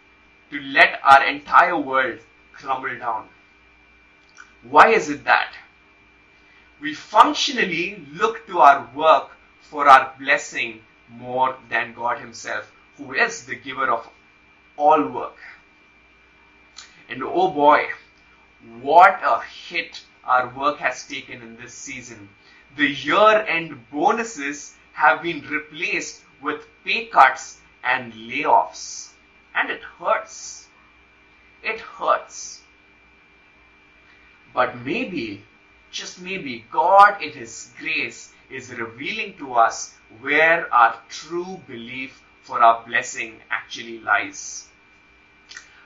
to 0.51 0.61
let 0.61 1.01
our 1.03 1.25
entire 1.25 1.79
world 1.79 2.19
crumble 2.53 2.99
down. 2.99 3.29
Why 4.63 4.89
is 4.89 5.09
it 5.09 5.25
that? 5.25 5.55
We 6.83 6.93
functionally 6.93 8.05
look 8.13 8.47
to 8.49 8.59
our 8.59 8.87
work 8.95 9.31
for 9.63 9.89
our 9.89 10.13
blessing 10.19 10.83
more 11.09 11.57
than 11.71 11.95
God 11.95 12.19
Himself, 12.19 12.71
who 12.99 13.15
is 13.15 13.47
the 13.47 13.55
giver 13.55 13.91
of 13.91 14.07
all 14.77 15.09
work. 15.09 15.39
And 17.09 17.23
oh 17.23 17.51
boy, 17.51 17.87
what 18.83 19.19
a 19.25 19.41
hit 19.41 20.03
our 20.25 20.49
work 20.49 20.79
has 20.79 21.07
taken 21.07 21.43
in 21.43 21.57
this 21.57 21.75
season. 21.75 22.29
The 22.77 22.89
year 22.89 23.45
end 23.49 23.91
bonuses 23.91 24.75
have 24.93 25.23
been 25.23 25.41
replaced 25.49 26.23
with 26.41 26.67
pay 26.85 27.07
cuts 27.07 27.59
and 27.83 28.13
layoffs. 28.13 29.11
And 29.55 29.71
it 29.71 29.83
hurts. 29.83 30.69
It 31.63 31.81
hurts. 31.81 32.63
But 34.53 34.79
maybe, 34.79 35.45
just 35.91 36.21
maybe, 36.21 36.65
God 36.71 37.23
in 37.23 37.33
His 37.33 37.71
grace 37.79 38.33
is 38.51 38.73
revealing 38.73 39.37
to 39.39 39.55
us 39.55 39.95
where 40.21 40.73
our 40.75 40.97
true 41.09 41.61
belief 41.67 42.23
for 42.43 42.63
our 42.63 42.85
blessing 42.87 43.41
actually 43.51 44.01
lies. 44.01 44.70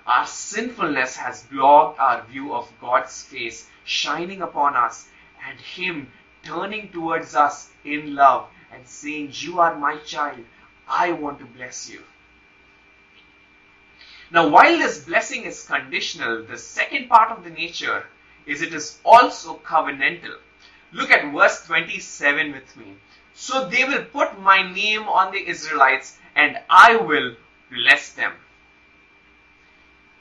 Our 0.06 0.26
sinfulness 0.26 1.16
has 1.16 1.44
blocked 1.44 1.98
our 1.98 2.22
view 2.24 2.54
of 2.54 2.70
God's 2.80 3.22
face 3.22 3.68
shining 3.84 4.42
upon 4.42 4.76
us 4.76 5.08
and 5.48 5.58
Him 5.58 6.12
turning 6.42 6.90
towards 6.90 7.34
us 7.34 7.70
in 7.84 8.14
love 8.14 8.48
and 8.72 8.86
saying, 8.86 9.30
You 9.32 9.60
are 9.60 9.78
my 9.78 9.96
child. 9.98 10.44
I 10.86 11.12
want 11.12 11.38
to 11.38 11.46
bless 11.46 11.88
you. 11.88 12.02
Now, 14.30 14.48
while 14.48 14.78
this 14.78 15.04
blessing 15.04 15.44
is 15.44 15.66
conditional, 15.66 16.44
the 16.44 16.58
second 16.58 17.08
part 17.08 17.30
of 17.30 17.44
the 17.44 17.50
nature 17.50 18.04
is 18.46 18.62
it 18.62 18.74
is 18.74 18.98
also 19.04 19.56
covenantal. 19.58 20.36
Look 20.92 21.10
at 21.10 21.32
verse 21.32 21.64
27 21.66 22.52
with 22.52 22.76
me. 22.76 22.94
So 23.34 23.68
they 23.68 23.84
will 23.84 24.04
put 24.04 24.38
my 24.40 24.70
name 24.70 25.04
on 25.04 25.32
the 25.32 25.48
Israelites 25.48 26.18
and 26.36 26.58
I 26.68 26.96
will 26.96 27.36
bless 27.70 28.10
them. 28.12 28.32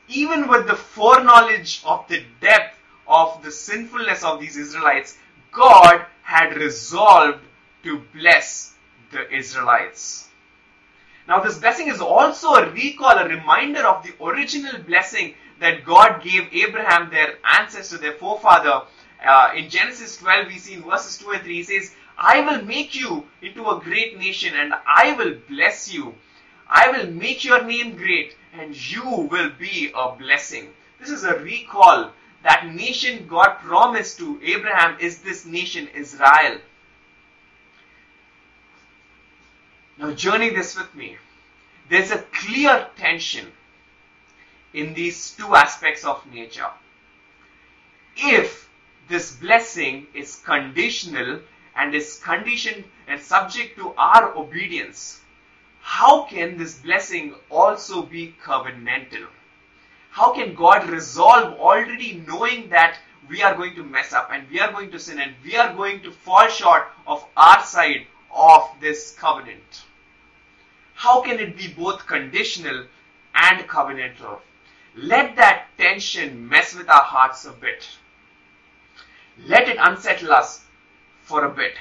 Even 0.08 0.48
with 0.48 0.68
the 0.68 0.76
foreknowledge 0.76 1.82
of 1.86 2.08
the 2.08 2.24
depth 2.42 2.78
of 3.08 3.42
the 3.44 3.52
sinfulness 3.52 4.24
of 4.24 4.40
these 4.40 4.58
Israelites, 4.58 5.18
God 5.52 6.06
had 6.24 6.56
resolved 6.56 7.40
to 7.84 8.02
bless 8.14 8.74
the 9.12 9.32
Israelites. 9.34 10.30
Now, 11.28 11.40
this 11.40 11.58
blessing 11.58 11.88
is 11.88 12.02
also 12.02 12.56
a 12.56 12.70
recall, 12.72 13.18
a 13.18 13.28
reminder 13.28 13.86
of 13.88 14.04
the 14.04 14.14
original 14.24 14.80
blessing 14.80 15.36
that 15.60 15.86
God 15.86 16.22
gave 16.22 16.54
Abraham, 16.54 17.10
their 17.10 17.36
ancestor, 17.44 17.98
their 17.98 18.14
forefather. 18.14 18.82
Uh, 19.26 19.52
in 19.56 19.70
Genesis 19.70 20.18
12, 20.18 20.48
we 20.48 20.58
see 20.58 20.74
in 20.74 20.84
verses 20.84 21.18
2 21.20 21.32
and 21.32 21.44
3, 21.44 21.54
he 21.56 21.64
says, 21.64 21.96
I 22.18 22.42
will 22.42 22.64
make 22.64 22.94
you 22.94 23.26
into 23.42 23.70
a 23.70 23.80
great 23.80 24.20
nation 24.20 24.54
and 24.56 24.74
I 24.86 25.14
will 25.14 25.36
bless 25.48 25.94
you. 25.94 26.16
I 26.76 26.90
will 26.90 27.12
make 27.12 27.44
your 27.44 27.64
name 27.64 27.96
great 27.96 28.36
and 28.52 28.76
you 28.92 29.04
will 29.06 29.52
be 29.60 29.92
a 29.96 30.16
blessing. 30.16 30.70
This 31.00 31.12
is 31.12 31.24
a 31.24 31.38
recall. 31.38 32.12
That 32.42 32.74
nation 32.74 33.28
God 33.28 33.60
promised 33.60 34.18
to 34.18 34.40
Abraham 34.44 34.98
is 35.00 35.20
this 35.20 35.46
nation 35.46 35.88
Israel. 35.96 36.58
Now, 40.00 40.12
journey 40.14 40.50
this 40.50 40.76
with 40.76 40.94
me. 40.96 41.18
There's 41.90 42.10
a 42.10 42.26
clear 42.34 42.88
tension 42.98 43.52
in 44.74 44.96
these 44.96 45.32
two 45.32 45.56
aspects 45.56 46.04
of 46.04 46.26
nature. 46.34 46.72
If 48.18 48.68
this 49.08 49.36
blessing 49.36 50.08
is 50.16 50.42
conditional 50.44 51.42
and 51.76 51.94
is 51.94 52.20
conditioned 52.24 52.84
and 53.08 53.22
subject 53.22 53.78
to 53.78 53.94
our 53.96 54.36
obedience, 54.36 55.22
how 55.86 56.24
can 56.24 56.58
this 56.58 56.80
blessing 56.80 57.36
also 57.50 58.04
be 58.04 58.34
covenantal? 58.42 59.28
How 60.12 60.34
can 60.34 60.56
God 60.56 60.90
resolve 60.90 61.60
already 61.60 62.24
knowing 62.26 62.70
that 62.70 62.98
we 63.30 63.44
are 63.44 63.54
going 63.54 63.76
to 63.76 63.84
mess 63.84 64.14
up 64.14 64.30
and 64.32 64.50
we 64.50 64.62
are 64.62 64.72
going 64.72 64.92
to 64.92 65.00
sin 65.00 65.20
and 65.20 65.36
we 65.44 65.58
are 65.58 65.76
going 65.76 66.02
to 66.04 66.12
fall 66.12 66.48
short 66.48 66.88
of 67.06 67.26
our 67.36 67.62
side 67.66 68.08
of 68.34 68.70
this 68.80 69.14
covenant? 69.20 69.84
How 70.94 71.22
can 71.22 71.38
it 71.38 71.58
be 71.58 71.68
both 71.68 72.08
conditional 72.08 72.86
and 73.36 73.68
covenantal? 73.68 74.40
Let 74.96 75.36
that 75.36 75.66
tension 75.78 76.48
mess 76.48 76.74
with 76.74 76.88
our 76.88 77.04
hearts 77.04 77.44
a 77.44 77.52
bit. 77.52 77.90
Let 79.46 79.68
it 79.68 79.78
unsettle 79.82 80.32
us 80.32 80.64
for 81.24 81.44
a 81.44 81.50
bit. 81.50 81.76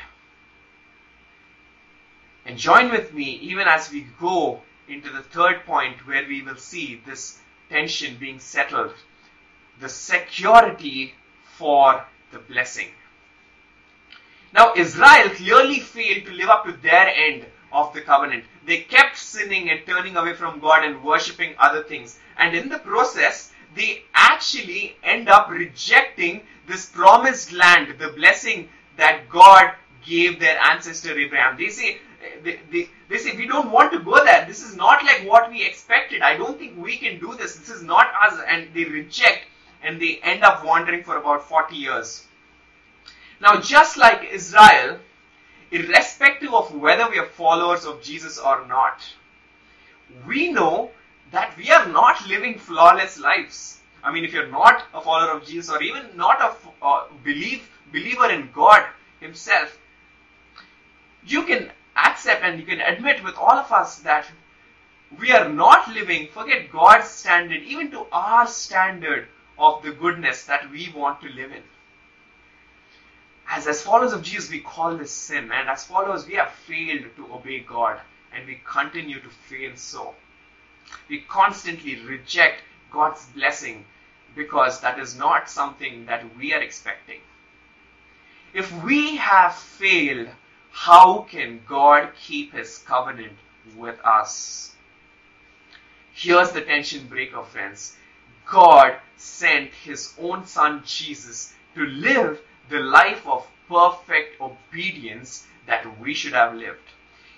And 2.45 2.59
join 2.59 2.91
with 2.91 3.13
me 3.15 3.39
even 3.43 3.69
as 3.69 3.91
we 3.91 4.07
go 4.21 4.63
into 4.89 5.11
the 5.11 5.23
third 5.23 5.65
point 5.65 6.07
where 6.07 6.27
we 6.27 6.43
will 6.43 6.57
see 6.57 7.01
this 7.07 7.39
tension 7.71 8.17
being 8.19 8.41
settled. 8.41 8.95
The 9.81 9.89
security 9.89 11.15
for 11.57 12.05
the 12.33 12.39
blessing. 12.39 12.89
Now, 14.53 14.75
Israel 14.77 15.31
clearly 15.31 15.81
failed 15.81 16.27
to 16.27 16.33
live 16.33 16.51
up 16.51 16.65
to 16.65 16.73
their 16.73 17.09
end 17.09 17.47
of 17.73 17.95
the 17.95 18.03
covenant. 18.03 18.45
They 18.67 18.79
kept 18.79 19.17
sinning 19.17 19.71
and 19.71 19.81
turning 19.87 20.17
away 20.17 20.35
from 20.35 20.61
God 20.61 20.85
and 20.85 21.03
worshipping 21.03 21.55
other 21.59 21.83
things. 21.83 22.19
And 22.37 22.55
in 22.55 22.69
the 22.69 22.79
process, 22.79 23.53
they 23.75 24.03
actually 24.15 24.97
end 25.03 25.29
up 25.29 25.49
rejecting 25.49 26.43
this 26.67 26.87
promised 26.87 27.53
land, 27.53 27.95
the 27.99 28.09
blessing 28.09 28.69
that 28.99 29.29
God 29.31 29.73
gave 30.05 30.39
their 30.39 30.59
ancestor 30.59 31.19
Abraham. 31.19 31.57
They 31.57 31.69
say, 31.69 31.99
they, 32.43 33.17
say, 33.17 33.37
we 33.37 33.47
don't 33.47 33.71
want 33.71 33.93
to 33.93 33.99
go 34.01 34.25
there. 34.25 34.45
This 34.47 34.63
is 34.63 34.77
not 34.77 35.05
like 35.05 35.27
what 35.29 35.51
we 35.51 35.65
expected. 35.65 36.23
I 36.23 36.37
don't 36.37 36.59
think 36.59 36.77
we 36.77 36.97
can 36.97 37.19
do 37.19 37.35
this. 37.35 37.57
This 37.57 37.71
is 37.71 37.83
not 37.83 38.07
us. 38.23 38.39
And 38.47 38.69
they 38.75 38.85
reject 38.85 39.47
and 39.83 40.01
they 40.01 40.21
end 40.23 40.45
up 40.45 40.65
wandering 40.65 41.03
for 41.03 41.17
about 41.17 41.49
40 41.49 41.77
years. 41.77 42.27
Now, 43.41 43.61
just 43.61 43.97
like 43.97 44.29
Israel, 44.31 44.99
irrespective 45.73 46.55
of 46.55 46.75
whether 46.75 47.11
we 47.11 47.19
are 47.19 47.27
followers 47.27 47.85
of 47.85 48.03
Jesus 48.03 48.39
or 48.39 48.67
not, 48.69 49.03
we 50.27 50.53
know 50.53 50.91
that 51.33 51.57
we 51.57 51.71
are 51.71 51.87
not 51.89 52.27
living 52.29 52.59
flawless 52.59 53.19
lives. 53.19 53.81
I 54.05 54.13
mean, 54.13 54.25
if 54.25 54.33
you're 54.33 54.49
not 54.49 54.85
a 54.95 55.01
follower 55.01 55.33
of 55.33 55.47
Jesus 55.47 55.71
or 55.71 55.83
even 55.83 56.17
not 56.17 56.41
a 56.41 56.85
uh, 56.85 57.05
believe, 57.25 57.69
believer 57.93 58.31
in 58.31 58.51
God 58.53 58.85
Himself, 59.21 59.79
you 61.27 61.45
can 61.45 61.71
accept 62.05 62.43
and 62.43 62.59
you 62.59 62.67
can 62.67 62.81
admit 62.81 63.23
with 63.25 63.37
all 63.37 63.53
of 63.53 63.71
us 63.73 63.99
that 64.01 64.27
we 65.19 65.33
are 65.33 65.49
not 65.49 65.89
living, 65.89 66.29
forget 66.29 66.71
God's 66.71 67.09
standard, 67.09 67.63
even 67.63 67.91
to 67.91 68.07
our 68.13 68.47
standard 68.47 69.29
of 69.59 69.83
the 69.83 69.93
goodness 69.93 70.45
that 70.45 70.71
we 70.71 70.93
want 70.95 71.21
to 71.21 71.29
live 71.29 71.53
in. 71.53 71.63
As, 73.49 73.67
as 73.67 73.83
followers 73.83 74.13
of 74.13 74.23
Jesus, 74.23 74.51
we 74.51 74.61
call 74.61 74.97
this 74.97 75.11
sin, 75.11 75.51
and 75.53 75.69
as 75.69 75.85
followers, 75.85 76.27
we 76.27 76.35
have 76.35 76.51
failed 76.51 77.05
to 77.17 77.33
obey 77.33 77.61
God, 77.61 78.01
and 78.33 78.47
we 78.47 78.61
continue 78.65 79.21
to 79.21 79.29
fail 79.29 79.73
so. 79.77 80.15
We 81.09 81.21
constantly 81.21 81.97
reject 82.01 82.63
God's 82.91 83.27
blessing 83.27 83.85
because 84.35 84.81
that 84.81 84.99
is 84.99 85.17
not 85.17 85.51
something 85.51 86.07
that 86.07 86.25
we 86.37 86.55
are 86.55 86.63
expecting. 86.63 87.21
If 88.55 88.73
we 88.83 89.17
have 89.17 89.55
failed, 89.55 90.29
how 90.73 91.27
can 91.31 91.61
God 91.69 92.09
keep 92.21 92.53
his 92.53 92.79
covenant 92.79 93.37
with 93.77 94.01
us? 94.05 94.75
Here's 96.13 96.51
the 96.51 96.63
tension 96.63 97.07
breaker, 97.07 97.43
friends. 97.43 97.97
God 98.47 98.97
sent 99.17 99.71
his 99.73 100.15
own 100.19 100.47
son 100.47 100.83
Jesus 100.85 101.55
to 101.75 101.87
live 101.87 102.41
the 102.69 102.81
life 102.81 103.27
of 103.27 103.47
perfect 103.69 104.41
obedience 104.41 105.47
that 105.67 105.99
we 106.01 106.15
should 106.15 106.33
have 106.33 106.55
lived. 106.55 106.89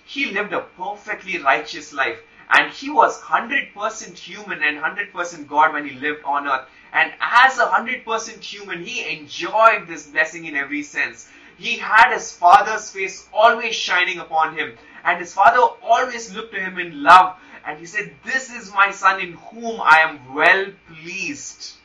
He 0.05 0.31
lived 0.31 0.53
a 0.53 0.61
perfectly 0.61 1.37
righteous 1.37 1.93
life 1.93 2.19
and 2.49 2.71
he 2.71 2.89
was 2.89 3.21
100% 3.21 4.17
human 4.17 4.63
and 4.63 4.77
100% 4.77 5.47
God 5.47 5.73
when 5.73 5.87
he 5.87 5.95
lived 5.95 6.23
on 6.23 6.47
earth. 6.47 6.67
And 6.93 7.11
as 7.19 7.59
a 7.59 7.65
100% 7.65 8.41
human, 8.41 8.83
he 8.83 9.17
enjoyed 9.17 9.87
this 9.87 10.07
blessing 10.07 10.45
in 10.45 10.55
every 10.55 10.83
sense. 10.83 11.29
He 11.57 11.77
had 11.77 12.13
his 12.13 12.31
father's 12.31 12.91
face 12.91 13.27
always 13.33 13.75
shining 13.75 14.19
upon 14.19 14.57
him, 14.57 14.77
and 15.03 15.19
his 15.19 15.33
father 15.33 15.59
always 15.81 16.33
looked 16.33 16.53
to 16.53 16.59
him 16.59 16.77
in 16.79 17.01
love. 17.01 17.37
And 17.65 17.79
he 17.79 17.85
said, 17.85 18.13
This 18.23 18.51
is 18.53 18.73
my 18.73 18.91
son 18.91 19.19
in 19.19 19.33
whom 19.33 19.79
I 19.81 19.99
am 19.99 20.33
well 20.33 20.67
pleased. 20.87 21.75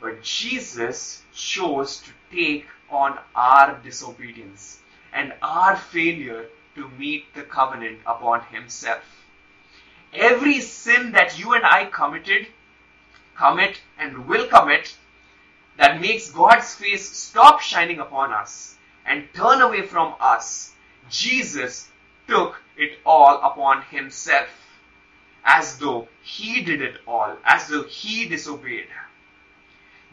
But 0.00 0.22
Jesus 0.22 1.22
chose 1.34 2.00
to 2.00 2.10
take 2.30 2.66
on 2.90 3.18
our 3.34 3.78
disobedience 3.78 4.80
and 5.12 5.34
our 5.42 5.76
failure 5.76 6.46
to 6.74 6.88
meet 6.90 7.34
the 7.34 7.42
covenant 7.42 8.00
upon 8.06 8.42
himself. 8.46 9.02
Every 10.12 10.60
sin 10.60 11.12
that 11.12 11.38
you 11.38 11.54
and 11.54 11.64
I 11.64 11.84
committed, 11.86 12.48
commit 13.36 13.80
and 13.98 14.26
will 14.26 14.46
commit 14.48 14.96
that 15.80 15.98
makes 15.98 16.30
God's 16.30 16.74
face 16.74 17.08
stop 17.08 17.62
shining 17.62 18.00
upon 18.00 18.32
us 18.32 18.76
and 19.06 19.24
turn 19.32 19.62
away 19.62 19.80
from 19.80 20.14
us, 20.20 20.74
Jesus 21.08 21.88
took 22.28 22.60
it 22.76 22.98
all 23.06 23.40
upon 23.42 23.80
himself 23.84 24.48
as 25.42 25.78
though 25.78 26.06
he 26.22 26.60
did 26.60 26.82
it 26.82 26.96
all, 27.08 27.34
as 27.44 27.66
though 27.68 27.84
he 27.84 28.28
disobeyed. 28.28 28.88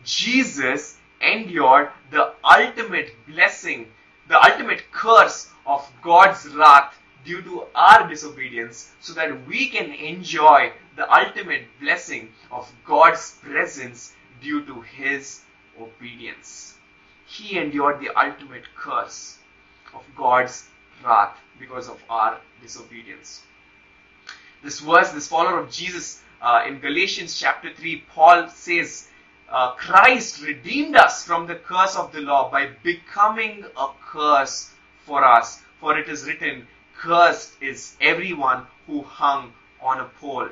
Jesus 0.05 0.97
endured 1.19 1.91
the 2.11 2.33
ultimate 2.45 3.13
blessing, 3.27 3.87
the 4.29 4.41
ultimate 4.41 4.89
curse 4.93 5.51
of 5.65 5.85
God's 6.01 6.47
wrath 6.55 6.97
due 7.25 7.41
to 7.41 7.65
our 7.75 8.07
disobedience 8.07 8.89
so 9.01 9.11
that 9.15 9.45
we 9.45 9.67
can 9.67 9.91
enjoy 9.91 10.71
the 10.95 11.13
ultimate 11.13 11.65
blessing 11.81 12.31
of 12.53 12.71
God's 12.85 13.37
presence 13.43 14.13
due 14.41 14.63
to 14.65 14.79
his 14.79 15.41
obedience. 15.81 16.75
He 17.25 17.57
endured 17.57 17.99
the 17.99 18.09
ultimate 18.17 18.65
curse 18.75 19.37
of 19.93 20.03
God's 20.15 20.67
wrath 21.03 21.37
because 21.59 21.89
of 21.89 22.01
our 22.09 22.39
disobedience. 22.61 23.41
This 24.63 24.79
verse, 24.79 25.11
this 25.11 25.27
follower 25.27 25.59
of 25.59 25.71
Jesus 25.71 26.21
uh, 26.41 26.63
in 26.67 26.79
Galatians 26.79 27.39
chapter 27.39 27.73
3, 27.73 28.03
Paul 28.13 28.49
says, 28.49 29.07
uh, 29.49 29.73
Christ 29.75 30.41
redeemed 30.41 30.95
us 30.95 31.23
from 31.23 31.47
the 31.47 31.55
curse 31.55 31.95
of 31.95 32.11
the 32.11 32.21
law 32.21 32.49
by 32.51 32.67
becoming 32.83 33.65
a 33.77 33.87
curse 34.05 34.71
for 35.05 35.23
us. 35.23 35.61
For 35.79 35.97
it 35.97 36.09
is 36.09 36.25
written, 36.25 36.67
Cursed 36.97 37.61
is 37.61 37.95
everyone 38.01 38.65
who 38.87 39.03
hung 39.03 39.53
on 39.81 39.99
a 39.99 40.05
pole. 40.19 40.49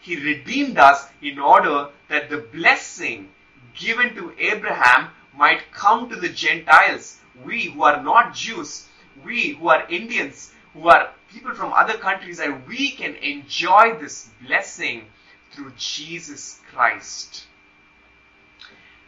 He 0.00 0.16
redeemed 0.16 0.78
us 0.78 1.08
in 1.20 1.38
order 1.38 1.90
that 2.08 2.30
the 2.30 2.38
blessing 2.38 3.28
given 3.76 4.14
to 4.14 4.34
Abraham 4.38 5.10
might 5.36 5.70
come 5.72 6.08
to 6.08 6.16
the 6.16 6.28
Gentiles. 6.28 7.18
We 7.44 7.66
who 7.66 7.82
are 7.82 8.02
not 8.02 8.34
Jews, 8.34 8.88
we 9.24 9.50
who 9.50 9.68
are 9.68 9.88
Indians, 9.88 10.52
who 10.72 10.88
are 10.88 11.10
people 11.30 11.54
from 11.54 11.72
other 11.72 11.98
countries, 11.98 12.40
and 12.40 12.66
we 12.66 12.90
can 12.90 13.14
enjoy 13.16 13.96
this 13.98 14.28
blessing 14.46 15.04
through 15.52 15.72
Jesus 15.76 16.60
Christ. 16.72 17.44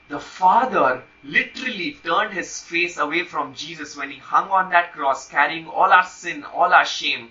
The 0.08 0.18
Father 0.18 1.02
literally 1.22 1.98
turned 2.02 2.32
his 2.32 2.62
face 2.62 2.96
away 2.96 3.24
from 3.24 3.54
Jesus 3.54 3.96
when 3.96 4.10
he 4.10 4.18
hung 4.18 4.48
on 4.48 4.70
that 4.70 4.92
cross, 4.92 5.28
carrying 5.28 5.68
all 5.68 5.92
our 5.92 6.06
sin, 6.06 6.44
all 6.44 6.72
our 6.72 6.86
shame, 6.86 7.30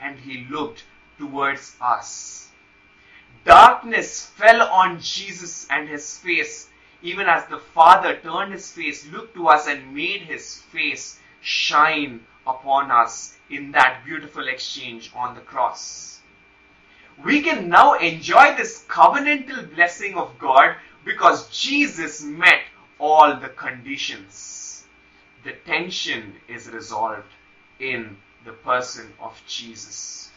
and 0.00 0.18
he 0.18 0.46
looked 0.50 0.84
towards 1.18 1.76
us. 1.80 2.48
Darkness 3.44 4.26
fell 4.26 4.62
on 4.62 5.00
Jesus 5.00 5.68
and 5.70 5.88
his 5.88 6.18
face, 6.18 6.68
even 7.02 7.26
as 7.26 7.46
the 7.46 7.58
Father 7.58 8.16
turned 8.16 8.52
his 8.52 8.70
face, 8.70 9.06
looked 9.08 9.34
to 9.34 9.48
us, 9.48 9.66
and 9.66 9.94
made 9.94 10.22
his 10.22 10.62
face 10.72 11.18
shine 11.40 12.24
upon 12.46 12.90
us 12.90 13.36
in 13.50 13.72
that 13.72 14.02
beautiful 14.04 14.48
exchange 14.48 15.10
on 15.14 15.34
the 15.34 15.40
cross. 15.40 16.20
We 17.24 17.42
can 17.42 17.68
now 17.68 17.94
enjoy 17.94 18.56
this 18.56 18.84
covenantal 18.88 19.74
blessing 19.74 20.16
of 20.16 20.38
God 20.38 20.76
because 21.04 21.48
Jesus 21.48 22.22
met 22.22 22.62
all 22.98 23.36
the 23.36 23.48
conditions. 23.48 24.84
The 25.44 25.52
tension 25.52 26.34
is 26.48 26.68
resolved 26.68 27.22
in 27.78 28.16
the 28.44 28.52
person 28.52 29.12
of 29.20 29.40
Jesus. 29.46 30.30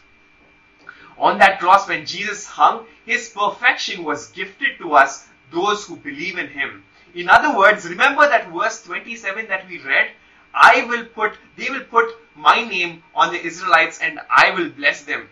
On 1.18 1.38
that 1.38 1.60
cross, 1.60 1.88
when 1.88 2.06
Jesus 2.06 2.46
hung, 2.46 2.86
his 3.04 3.28
perfection 3.28 4.04
was 4.04 4.28
gifted 4.28 4.78
to 4.78 4.94
us, 4.94 5.26
those 5.50 5.86
who 5.86 5.96
believe 5.96 6.38
in 6.38 6.48
him. 6.48 6.84
In 7.14 7.28
other 7.28 7.56
words, 7.56 7.88
remember 7.88 8.28
that 8.28 8.50
verse 8.50 8.82
27 8.82 9.48
that 9.48 9.68
we 9.68 9.78
read? 9.78 10.10
I 10.54 10.84
will 10.84 11.04
put, 11.04 11.32
they 11.56 11.70
will 11.70 11.84
put 11.84 12.14
my 12.34 12.62
name 12.62 13.02
on 13.14 13.32
the 13.32 13.40
Israelites 13.44 13.98
and 14.00 14.20
I 14.30 14.50
will 14.52 14.70
bless 14.70 15.02
them. 15.02 15.28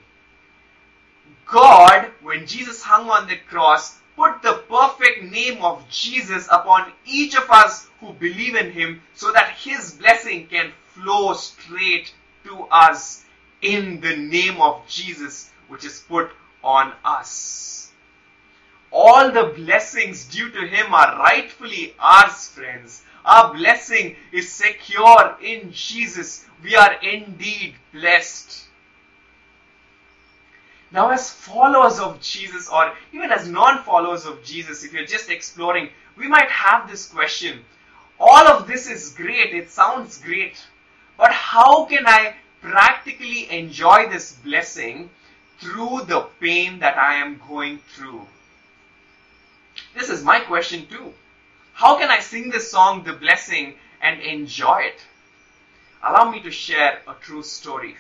God, 1.46 2.11
when 2.22 2.46
Jesus 2.46 2.83
hung 2.83 3.09
on 3.09 3.26
the 3.26 3.37
cross, 3.37 3.98
put 4.16 4.42
the 4.42 4.62
perfect 4.68 5.22
name 5.22 5.62
of 5.62 5.88
Jesus 5.88 6.46
upon 6.50 6.92
each 7.07 7.37
of 7.37 7.48
us 7.50 7.88
who 8.00 8.12
believe 8.12 8.54
in 8.54 8.72
him 8.72 9.00
so 9.14 9.33
that 9.33 9.57
his 9.57 9.92
blessing 9.94 10.46
can 10.48 10.72
flow 10.88 11.33
straight 11.35 12.12
to 12.44 12.64
us 12.64 13.24
in 13.62 14.00
the 14.00 14.16
name 14.16 14.61
of 14.61 14.87
Jesus, 14.88 15.50
which 15.68 15.85
is 15.85 16.00
put 16.00 16.31
on 16.62 16.92
us. 17.04 17.88
All 18.90 19.31
the 19.31 19.53
blessings 19.57 20.24
due 20.24 20.51
to 20.51 20.66
him 20.66 20.94
are 20.94 21.18
rightfully 21.18 21.94
ours, 21.98 22.48
friends. 22.48 23.03
Our 23.24 23.53
blessing 23.53 24.16
is 24.33 24.51
secure 24.51 25.37
in 25.42 25.70
Jesus. 25.72 26.46
We 26.62 26.74
are 26.74 26.94
indeed 27.03 27.74
blessed. 27.92 28.64
Now, 30.90 31.11
as 31.11 31.31
followers 31.31 31.98
of 31.98 32.20
Jesus, 32.22 32.68
or 32.70 32.94
even 33.12 33.31
as 33.31 33.46
non 33.46 33.83
followers 33.83 34.24
of 34.24 34.42
Jesus, 34.42 34.85
if 34.85 34.94
you're 34.94 35.05
just 35.05 35.29
exploring, 35.29 35.90
we 36.16 36.27
might 36.27 36.51
have 36.51 36.88
this 36.88 37.07
question. 37.09 37.64
All 38.18 38.48
of 38.48 38.66
this 38.66 38.88
is 38.88 39.11
great, 39.11 39.55
it 39.55 39.70
sounds 39.70 40.18
great, 40.18 40.57
but 41.18 41.31
how 41.31 41.85
can 41.85 42.07
I 42.07 42.35
practically 42.62 43.51
enjoy 43.51 44.09
this 44.09 44.33
blessing 44.33 45.11
through 45.61 46.03
the 46.07 46.22
pain 46.40 46.79
that 46.79 46.96
I 46.96 47.14
am 47.16 47.40
going 47.46 47.79
through? 47.94 48.27
This 49.99 50.11
is 50.11 50.23
my 50.23 50.39
question 50.39 50.87
too. 50.87 51.13
How 51.73 51.99
can 51.99 52.09
I 52.09 52.21
sing 52.21 52.51
this 52.51 52.71
song, 52.71 53.03
The 53.03 53.15
Blessing, 53.15 53.75
and 54.01 54.21
enjoy 54.21 54.83
it? 54.83 55.01
Allow 56.05 56.31
me 56.31 56.41
to 56.43 56.53
share 56.53 57.03
a 57.09 57.15
true 57.15 57.43
story. 57.43 57.97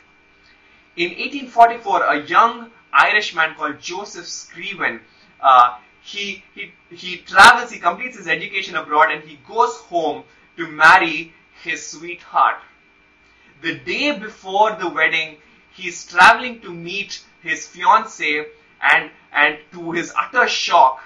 In 0.96 1.08
1844, 1.08 2.02
a 2.04 2.22
young 2.24 2.70
Irishman 2.92 3.56
called 3.56 3.80
Joseph 3.80 4.28
Scriven. 4.28 5.00
Uh, 5.40 5.78
he, 6.00 6.44
he, 6.54 6.72
he 6.88 7.16
travels, 7.16 7.72
he 7.72 7.80
completes 7.80 8.16
his 8.16 8.28
education 8.28 8.76
abroad, 8.76 9.10
and 9.10 9.24
he 9.24 9.40
goes 9.48 9.74
home 9.90 10.22
to 10.56 10.68
marry 10.68 11.34
his 11.64 11.84
sweetheart. 11.84 12.60
The 13.60 13.74
day 13.74 14.16
before 14.16 14.76
the 14.76 14.88
wedding, 14.88 15.38
he's 15.72 16.06
traveling 16.06 16.60
to 16.60 16.72
meet 16.72 17.24
his 17.42 17.66
fiancée, 17.66 18.46
and, 18.80 19.10
and 19.32 19.58
to 19.72 19.90
his 19.90 20.12
utter 20.16 20.46
shock, 20.46 21.02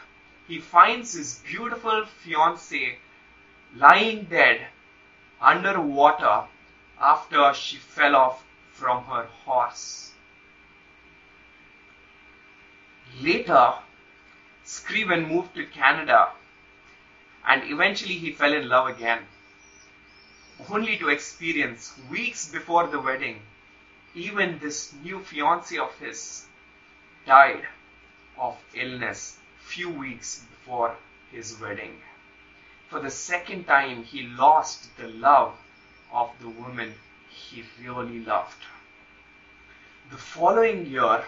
he 0.52 0.58
finds 0.58 1.14
his 1.14 1.38
beautiful 1.50 2.02
fiancée 2.22 2.96
lying 3.74 4.24
dead 4.24 4.66
under 5.40 5.80
water 5.80 6.34
after 7.00 7.54
she 7.54 7.78
fell 7.78 8.14
off 8.14 8.44
from 8.70 9.02
her 9.06 9.24
horse. 9.44 10.12
Later, 13.22 13.76
Scriven 14.64 15.26
moved 15.26 15.54
to 15.54 15.64
Canada 15.64 16.20
and 17.46 17.62
eventually 17.72 18.18
he 18.18 18.32
fell 18.32 18.52
in 18.52 18.68
love 18.68 18.88
again, 18.88 19.20
only 20.68 20.98
to 20.98 21.08
experience 21.08 21.94
weeks 22.10 22.52
before 22.52 22.88
the 22.88 23.00
wedding, 23.00 23.40
even 24.14 24.58
this 24.58 24.92
new 25.02 25.20
fiancée 25.20 25.78
of 25.78 25.98
his 25.98 26.44
died 27.26 27.66
of 28.36 28.58
illness 28.74 29.38
few 29.72 29.88
weeks 29.88 30.44
before 30.50 30.94
his 31.30 31.58
wedding. 31.58 31.96
For 32.90 33.00
the 33.00 33.10
second 33.10 33.64
time, 33.64 34.02
he 34.04 34.24
lost 34.24 34.94
the 34.98 35.08
love 35.08 35.54
of 36.12 36.30
the 36.42 36.50
woman 36.50 36.92
he 37.30 37.64
really 37.82 38.20
loved. 38.20 38.62
The 40.10 40.18
following 40.18 40.84
year, 40.84 41.24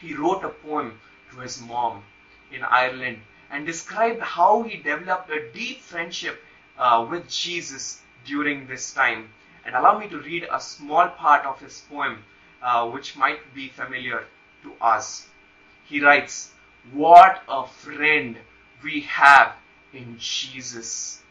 he 0.00 0.14
wrote 0.14 0.44
a 0.44 0.48
poem 0.48 0.98
to 1.30 1.40
his 1.40 1.60
mom 1.60 2.04
in 2.50 2.62
Ireland 2.62 3.18
and 3.50 3.66
described 3.66 4.22
how 4.22 4.62
he 4.62 4.78
developed 4.78 5.28
a 5.28 5.52
deep 5.52 5.82
friendship 5.82 6.42
uh, 6.78 7.06
with 7.10 7.28
Jesus 7.28 8.00
during 8.24 8.66
this 8.66 8.94
time. 8.94 9.28
And 9.66 9.74
allow 9.74 9.98
me 9.98 10.08
to 10.08 10.18
read 10.18 10.48
a 10.50 10.58
small 10.58 11.08
part 11.08 11.44
of 11.44 11.60
his 11.60 11.84
poem, 11.90 12.24
uh, 12.62 12.88
which 12.88 13.14
might 13.14 13.54
be 13.54 13.68
familiar 13.68 14.24
to 14.62 14.72
us. 14.80 15.26
He 15.84 16.00
writes, 16.00 16.52
What 16.92 17.42
a 17.48 17.66
friend 17.66 18.36
we 18.82 19.00
have 19.02 19.54
in 19.92 20.16
Jesus! 20.18 21.22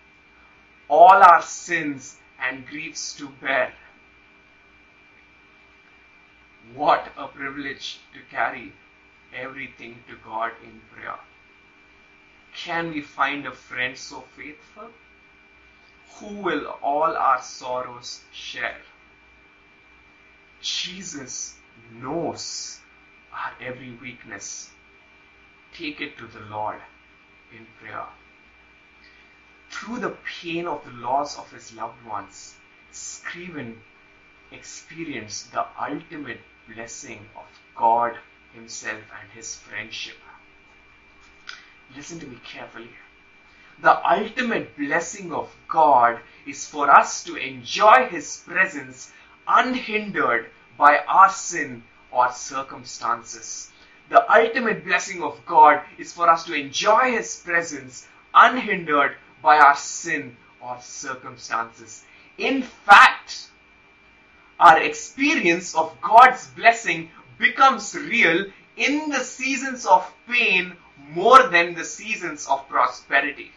All 0.88 1.24
our 1.24 1.42
sins 1.42 2.18
and 2.40 2.66
griefs 2.68 3.14
to 3.14 3.30
bear. 3.42 3.74
What 6.76 7.12
a 7.18 7.28
privilege 7.28 8.00
to 8.14 8.20
carry 8.30 8.74
everything 9.34 10.04
to 10.10 10.16
God 10.24 10.52
in 10.64 10.82
prayer. 10.92 11.20
Can 12.56 12.92
we 12.92 13.02
find 13.02 13.46
a 13.46 13.52
friend 13.52 13.98
so 13.98 14.24
faithful? 14.36 14.90
Who 16.16 16.36
will 16.36 16.68
all 16.82 17.16
our 17.16 17.42
sorrows 17.42 18.22
share? 18.32 18.82
Jesus 20.62 21.56
knows 21.92 22.80
our 23.32 23.54
every 23.62 23.92
weakness. 24.02 24.72
Take 25.78 26.02
it 26.02 26.18
to 26.18 26.26
the 26.26 26.40
Lord 26.40 26.82
in 27.52 27.68
prayer. 27.80 28.08
Through 29.70 30.00
the 30.00 30.18
pain 30.42 30.66
of 30.66 30.84
the 30.84 30.92
loss 30.92 31.38
of 31.38 31.52
his 31.52 31.72
loved 31.72 32.04
ones, 32.04 32.56
Scriven 32.92 33.80
experienced 34.52 35.52
the 35.52 35.68
ultimate 35.80 36.42
blessing 36.68 37.30
of 37.36 37.46
God 37.76 38.18
Himself 38.54 39.04
and 39.22 39.32
His 39.34 39.56
friendship. 39.56 40.18
Listen 41.96 42.20
to 42.22 42.28
me 42.28 42.40
carefully. 42.44 42.90
The 43.80 44.04
ultimate 44.10 44.76
blessing 44.78 45.32
of 45.32 45.56
God 45.68 46.20
is 46.48 46.68
for 46.68 46.90
us 46.90 47.24
to 47.26 47.36
enjoy 47.36 48.08
His 48.10 48.44
presence 48.48 49.12
unhindered 49.48 50.50
by 50.76 50.98
our 51.08 51.30
sin 51.30 51.84
or 52.10 52.32
circumstances. 52.32 53.72
The 54.10 54.32
ultimate 54.34 54.86
blessing 54.86 55.22
of 55.22 55.46
God 55.46 55.82
is 55.98 56.14
for 56.14 56.30
us 56.30 56.46
to 56.46 56.54
enjoy 56.54 57.12
His 57.12 57.42
presence 57.44 58.08
unhindered 58.34 59.18
by 59.42 59.58
our 59.58 59.76
sin 59.76 60.38
or 60.62 60.78
circumstances. 60.80 62.06
In 62.38 62.62
fact, 62.62 63.48
our 64.60 64.82
experience 64.82 65.76
of 65.76 66.00
God's 66.02 66.48
blessing 66.48 67.12
becomes 67.38 67.94
real 67.96 68.46
in 68.78 69.10
the 69.10 69.20
seasons 69.20 69.86
of 69.86 70.10
pain 70.28 70.78
more 71.12 71.48
than 71.50 71.74
the 71.76 71.84
seasons 71.84 72.48
of 72.48 72.68
prosperity. 72.70 73.52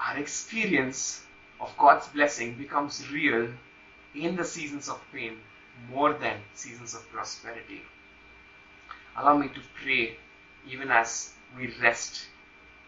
Our 0.00 0.18
experience 0.18 1.22
of 1.60 1.76
God's 1.78 2.08
blessing 2.08 2.54
becomes 2.54 3.08
real 3.10 3.48
in 4.14 4.36
the 4.36 4.44
seasons 4.44 4.88
of 4.88 5.00
pain 5.12 5.38
more 5.90 6.12
than 6.12 6.36
seasons 6.54 6.94
of 6.94 7.08
prosperity. 7.10 7.82
Allow 9.16 9.36
me 9.38 9.48
to 9.48 9.60
pray 9.82 10.16
even 10.68 10.90
as 10.90 11.32
we 11.56 11.72
rest 11.80 12.26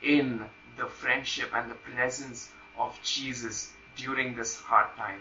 in 0.02 0.44
the 0.76 0.86
friendship 0.86 1.50
and 1.54 1.70
the 1.70 1.74
presence 1.74 2.50
of 2.78 2.98
Jesus 3.02 3.70
during 3.96 4.34
this 4.34 4.56
hard 4.56 4.94
time. 4.96 5.20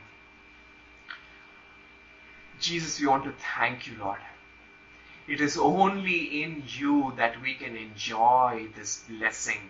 Jesus, 2.60 3.00
we 3.00 3.08
want 3.08 3.24
to 3.26 3.34
thank 3.58 3.88
you, 3.88 3.96
Lord. 4.00 4.20
It 5.28 5.42
is 5.42 5.58
only 5.58 6.42
in 6.42 6.64
you 6.66 7.14
that 7.18 7.42
we 7.42 7.54
can 7.56 7.76
enjoy 7.76 8.68
this 8.76 9.04
blessing. 9.10 9.70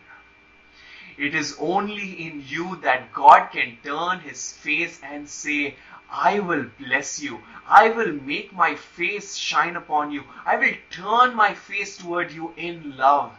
It 1.18 1.34
is 1.34 1.58
only 1.60 2.28
in 2.28 2.44
you 2.46 2.76
that 2.84 3.12
God 3.12 3.50
can 3.52 3.78
turn 3.84 4.20
his 4.20 4.54
face 4.54 5.00
and 5.04 5.28
say, 5.28 5.76
I 6.12 6.40
will 6.40 6.66
bless 6.80 7.22
you. 7.22 7.42
I 7.68 7.90
will 7.90 8.14
make 8.14 8.54
my 8.54 8.76
face 8.76 9.36
shine 9.36 9.76
upon 9.76 10.12
you. 10.12 10.24
I 10.46 10.56
will 10.58 10.74
turn 10.90 11.36
my 11.36 11.54
face 11.54 11.98
toward 11.98 12.32
you 12.32 12.54
in 12.56 12.96
love. 12.98 13.32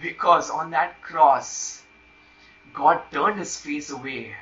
Because 0.00 0.50
on 0.50 0.70
that 0.70 1.00
cross, 1.02 1.82
God 2.72 3.02
turned 3.12 3.38
his 3.38 3.60
face 3.60 3.90
away. 3.90 4.34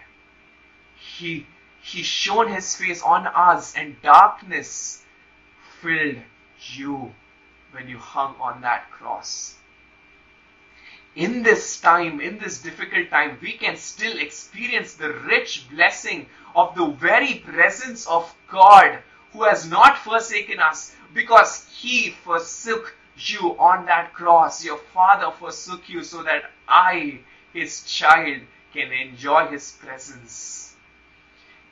He, 0.97 1.47
he 1.83 2.03
shone 2.03 2.49
his 2.49 2.77
face 2.77 3.03
on 3.03 3.27
us 3.27 3.75
and 3.75 4.01
darkness 4.01 5.05
filled 5.81 6.17
you 6.73 7.13
when 7.73 7.89
you 7.89 7.99
hung 7.99 8.37
on 8.41 8.61
that 8.61 8.91
cross. 8.91 9.57
In 11.17 11.43
this 11.43 11.81
time, 11.81 12.21
in 12.21 12.39
this 12.39 12.63
difficult 12.63 13.11
time, 13.11 13.37
we 13.43 13.53
can 13.53 13.77
still 13.77 14.17
experience 14.17 14.95
the 14.95 15.13
rich 15.13 15.69
blessing 15.69 16.27
of 16.55 16.77
the 16.77 16.87
very 16.87 17.35
presence 17.35 18.07
of 18.07 18.33
God 18.49 19.01
who 19.33 19.43
has 19.43 19.69
not 19.69 19.99
forsaken 19.99 20.61
us 20.61 20.95
because 21.13 21.67
he 21.69 22.11
forsook 22.11 22.95
you 23.17 23.57
on 23.59 23.87
that 23.87 24.13
cross. 24.15 24.65
Your 24.65 24.79
father 24.79 25.33
forsook 25.33 25.89
you 25.89 26.05
so 26.05 26.23
that 26.23 26.51
I, 26.69 27.21
his 27.53 27.83
child, 27.85 28.43
can 28.73 28.93
enjoy 28.93 29.49
his 29.49 29.73
presence. 29.73 30.77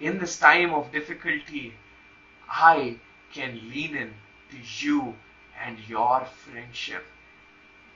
In 0.00 0.18
this 0.18 0.36
time 0.36 0.74
of 0.74 0.90
difficulty, 0.90 1.74
I 2.48 2.98
can 3.32 3.54
lean 3.70 3.96
in 3.96 4.14
to 4.50 4.56
you 4.84 5.14
and 5.64 5.78
your 5.88 6.24
friendship. 6.24 7.04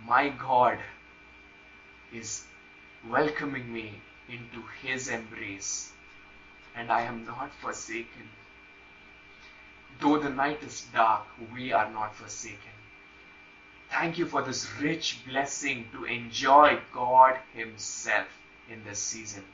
My 0.07 0.29
God 0.29 0.79
is 2.15 2.45
welcoming 3.09 3.73
me 3.73 4.01
into 4.29 4.63
his 4.83 5.09
embrace, 5.09 5.93
and 6.77 6.91
I 6.91 7.03
am 7.03 7.25
not 7.25 7.51
forsaken. 7.61 8.29
Though 10.01 10.19
the 10.19 10.31
night 10.31 10.63
is 10.63 10.87
dark, 10.93 11.27
we 11.55 11.73
are 11.73 11.91
not 11.91 12.15
forsaken. 12.15 12.73
Thank 13.91 14.19
you 14.19 14.27
for 14.27 14.43
this 14.43 14.67
rich 14.81 15.19
blessing 15.29 15.87
to 15.93 16.05
enjoy 16.05 16.81
God 16.95 17.37
Himself 17.53 18.27
in 18.71 18.83
this 18.85 18.99
season. 18.99 19.45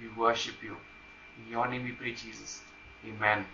We 0.00 0.08
worship 0.08 0.54
you. 0.62 0.76
In 1.38 1.50
your 1.50 1.66
name 1.66 1.82
we 1.82 1.90
pray, 1.90 2.14
Jesus. 2.14 2.60
Amen. 3.04 3.44